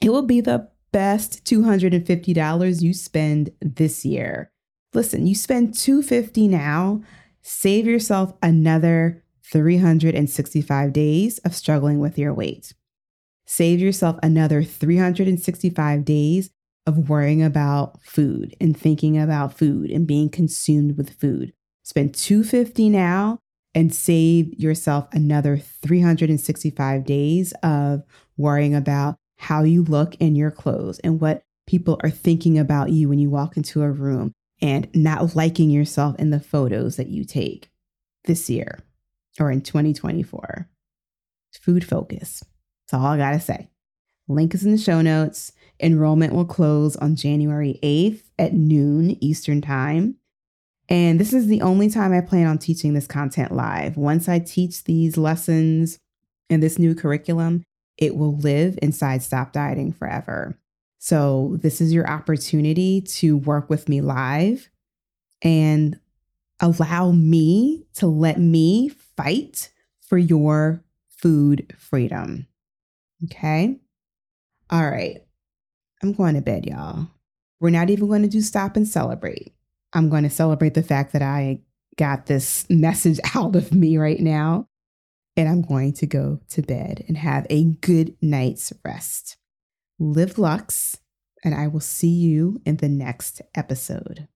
It 0.00 0.10
will 0.10 0.22
be 0.22 0.40
the 0.40 0.68
best 0.92 1.44
$250 1.44 2.80
you 2.80 2.94
spend 2.94 3.50
this 3.60 4.04
year. 4.04 4.51
Listen, 4.94 5.26
you 5.26 5.34
spend 5.34 5.74
250 5.74 6.48
now, 6.48 7.02
save 7.40 7.86
yourself 7.86 8.34
another 8.42 9.22
365 9.44 10.92
days 10.92 11.38
of 11.38 11.54
struggling 11.54 11.98
with 11.98 12.18
your 12.18 12.34
weight. 12.34 12.74
Save 13.46 13.80
yourself 13.80 14.18
another 14.22 14.62
365 14.62 16.04
days 16.04 16.50
of 16.86 17.08
worrying 17.08 17.42
about 17.42 18.02
food 18.02 18.54
and 18.60 18.76
thinking 18.76 19.18
about 19.18 19.56
food 19.56 19.90
and 19.90 20.06
being 20.06 20.28
consumed 20.28 20.96
with 20.96 21.18
food. 21.18 21.52
Spend 21.82 22.14
250 22.14 22.88
now 22.90 23.38
and 23.74 23.94
save 23.94 24.52
yourself 24.58 25.08
another 25.12 25.56
365 25.56 27.04
days 27.04 27.52
of 27.62 28.02
worrying 28.36 28.74
about 28.74 29.16
how 29.38 29.62
you 29.62 29.82
look 29.84 30.14
in 30.16 30.36
your 30.36 30.50
clothes 30.50 30.98
and 31.00 31.20
what 31.20 31.42
people 31.66 31.98
are 32.02 32.10
thinking 32.10 32.58
about 32.58 32.90
you 32.90 33.08
when 33.08 33.18
you 33.18 33.30
walk 33.30 33.56
into 33.56 33.82
a 33.82 33.90
room 33.90 34.32
and 34.62 34.88
not 34.94 35.34
liking 35.34 35.68
yourself 35.68 36.16
in 36.18 36.30
the 36.30 36.40
photos 36.40 36.96
that 36.96 37.08
you 37.08 37.24
take 37.24 37.70
this 38.24 38.48
year 38.48 38.78
or 39.38 39.50
in 39.50 39.60
2024. 39.60 40.68
Food 41.60 41.84
focus. 41.84 42.42
That's 42.86 42.94
all 42.94 43.06
I 43.06 43.18
got 43.18 43.32
to 43.32 43.40
say. 43.40 43.68
Link 44.28 44.54
is 44.54 44.64
in 44.64 44.72
the 44.72 44.78
show 44.78 45.02
notes. 45.02 45.52
Enrollment 45.80 46.32
will 46.32 46.44
close 46.44 46.96
on 46.96 47.16
January 47.16 47.78
8th 47.82 48.22
at 48.38 48.54
noon 48.54 49.22
Eastern 49.22 49.60
Time. 49.60 50.16
And 50.88 51.18
this 51.18 51.32
is 51.32 51.46
the 51.46 51.62
only 51.62 51.90
time 51.90 52.12
I 52.12 52.20
plan 52.20 52.46
on 52.46 52.58
teaching 52.58 52.94
this 52.94 53.06
content 53.06 53.52
live. 53.52 53.96
Once 53.96 54.28
I 54.28 54.38
teach 54.38 54.84
these 54.84 55.16
lessons 55.16 55.98
in 56.48 56.60
this 56.60 56.78
new 56.78 56.94
curriculum, 56.94 57.64
it 57.98 58.16
will 58.16 58.36
live 58.36 58.78
inside 58.80 59.22
Stop 59.22 59.52
Dieting 59.52 59.92
forever. 59.92 60.58
So, 61.04 61.56
this 61.60 61.80
is 61.80 61.92
your 61.92 62.08
opportunity 62.08 63.00
to 63.00 63.36
work 63.36 63.68
with 63.68 63.88
me 63.88 64.00
live 64.00 64.70
and 65.42 65.98
allow 66.60 67.10
me 67.10 67.86
to 67.94 68.06
let 68.06 68.38
me 68.38 68.88
fight 69.16 69.72
for 70.00 70.16
your 70.16 70.84
food 71.08 71.74
freedom. 71.76 72.46
Okay. 73.24 73.80
All 74.70 74.88
right. 74.88 75.24
I'm 76.04 76.12
going 76.12 76.36
to 76.36 76.40
bed, 76.40 76.66
y'all. 76.66 77.08
We're 77.58 77.70
not 77.70 77.90
even 77.90 78.06
going 78.06 78.22
to 78.22 78.28
do 78.28 78.40
stop 78.40 78.76
and 78.76 78.86
celebrate. 78.86 79.52
I'm 79.92 80.08
going 80.08 80.22
to 80.22 80.30
celebrate 80.30 80.74
the 80.74 80.84
fact 80.84 81.14
that 81.14 81.22
I 81.22 81.62
got 81.96 82.26
this 82.26 82.64
message 82.70 83.18
out 83.34 83.56
of 83.56 83.74
me 83.74 83.98
right 83.98 84.20
now. 84.20 84.68
And 85.36 85.48
I'm 85.48 85.62
going 85.62 85.94
to 85.94 86.06
go 86.06 86.38
to 86.50 86.62
bed 86.62 87.04
and 87.08 87.16
have 87.16 87.44
a 87.50 87.64
good 87.64 88.14
night's 88.22 88.72
rest 88.84 89.36
live 90.02 90.38
Luxe, 90.38 90.98
and 91.44 91.54
I 91.54 91.68
will 91.68 91.80
see 91.80 92.08
you 92.08 92.60
in 92.66 92.78
the 92.78 92.88
next 92.88 93.40
episode. 93.54 94.26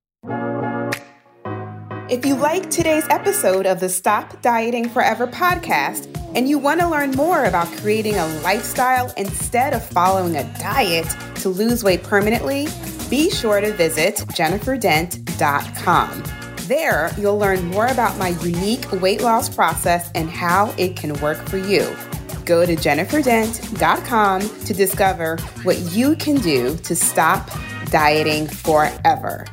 If 2.09 2.25
you 2.25 2.37
like 2.37 2.71
today's 2.71 3.07
episode 3.11 3.67
of 3.67 3.81
the 3.81 3.89
Stop 3.89 4.41
Dieting 4.41 4.89
Forever 4.89 5.27
podcast 5.27 6.07
and 6.37 6.49
you 6.49 6.57
want 6.57 6.81
to 6.81 6.89
learn 6.89 7.11
more 7.13 7.45
about 7.45 7.67
creating 7.79 8.15
a 8.15 8.27
lifestyle 8.43 9.13
instead 9.17 9.75
of 9.75 9.85
following 9.85 10.37
a 10.37 10.45
diet 10.59 11.09
to 11.37 11.49
lose 11.49 11.83
weight 11.83 12.05
permanently, 12.05 12.69
be 13.11 13.29
sure 13.29 13.61
to 13.61 13.73
visit 13.73 14.17
jenniferdent.com. 14.17 16.23
There, 16.69 17.11
you'll 17.19 17.39
learn 17.39 17.65
more 17.65 17.87
about 17.87 18.17
my 18.19 18.29
unique 18.29 18.91
weight 18.93 19.23
loss 19.23 19.49
process 19.49 20.11
and 20.15 20.31
how 20.31 20.73
it 20.79 20.97
can 20.97 21.21
work 21.21 21.39
for 21.49 21.59
you. 21.59 21.83
Go 22.47 22.65
to 22.65 22.77
jenniferdent.com 22.77 24.41
to 24.65 24.73
discover 24.73 25.37
what 25.65 25.79
you 25.93 26.17
can 26.17 26.37
do 26.37 26.77
to 26.79 26.95
stop 26.95 27.51
dieting 27.91 28.47
forever. 28.47 29.45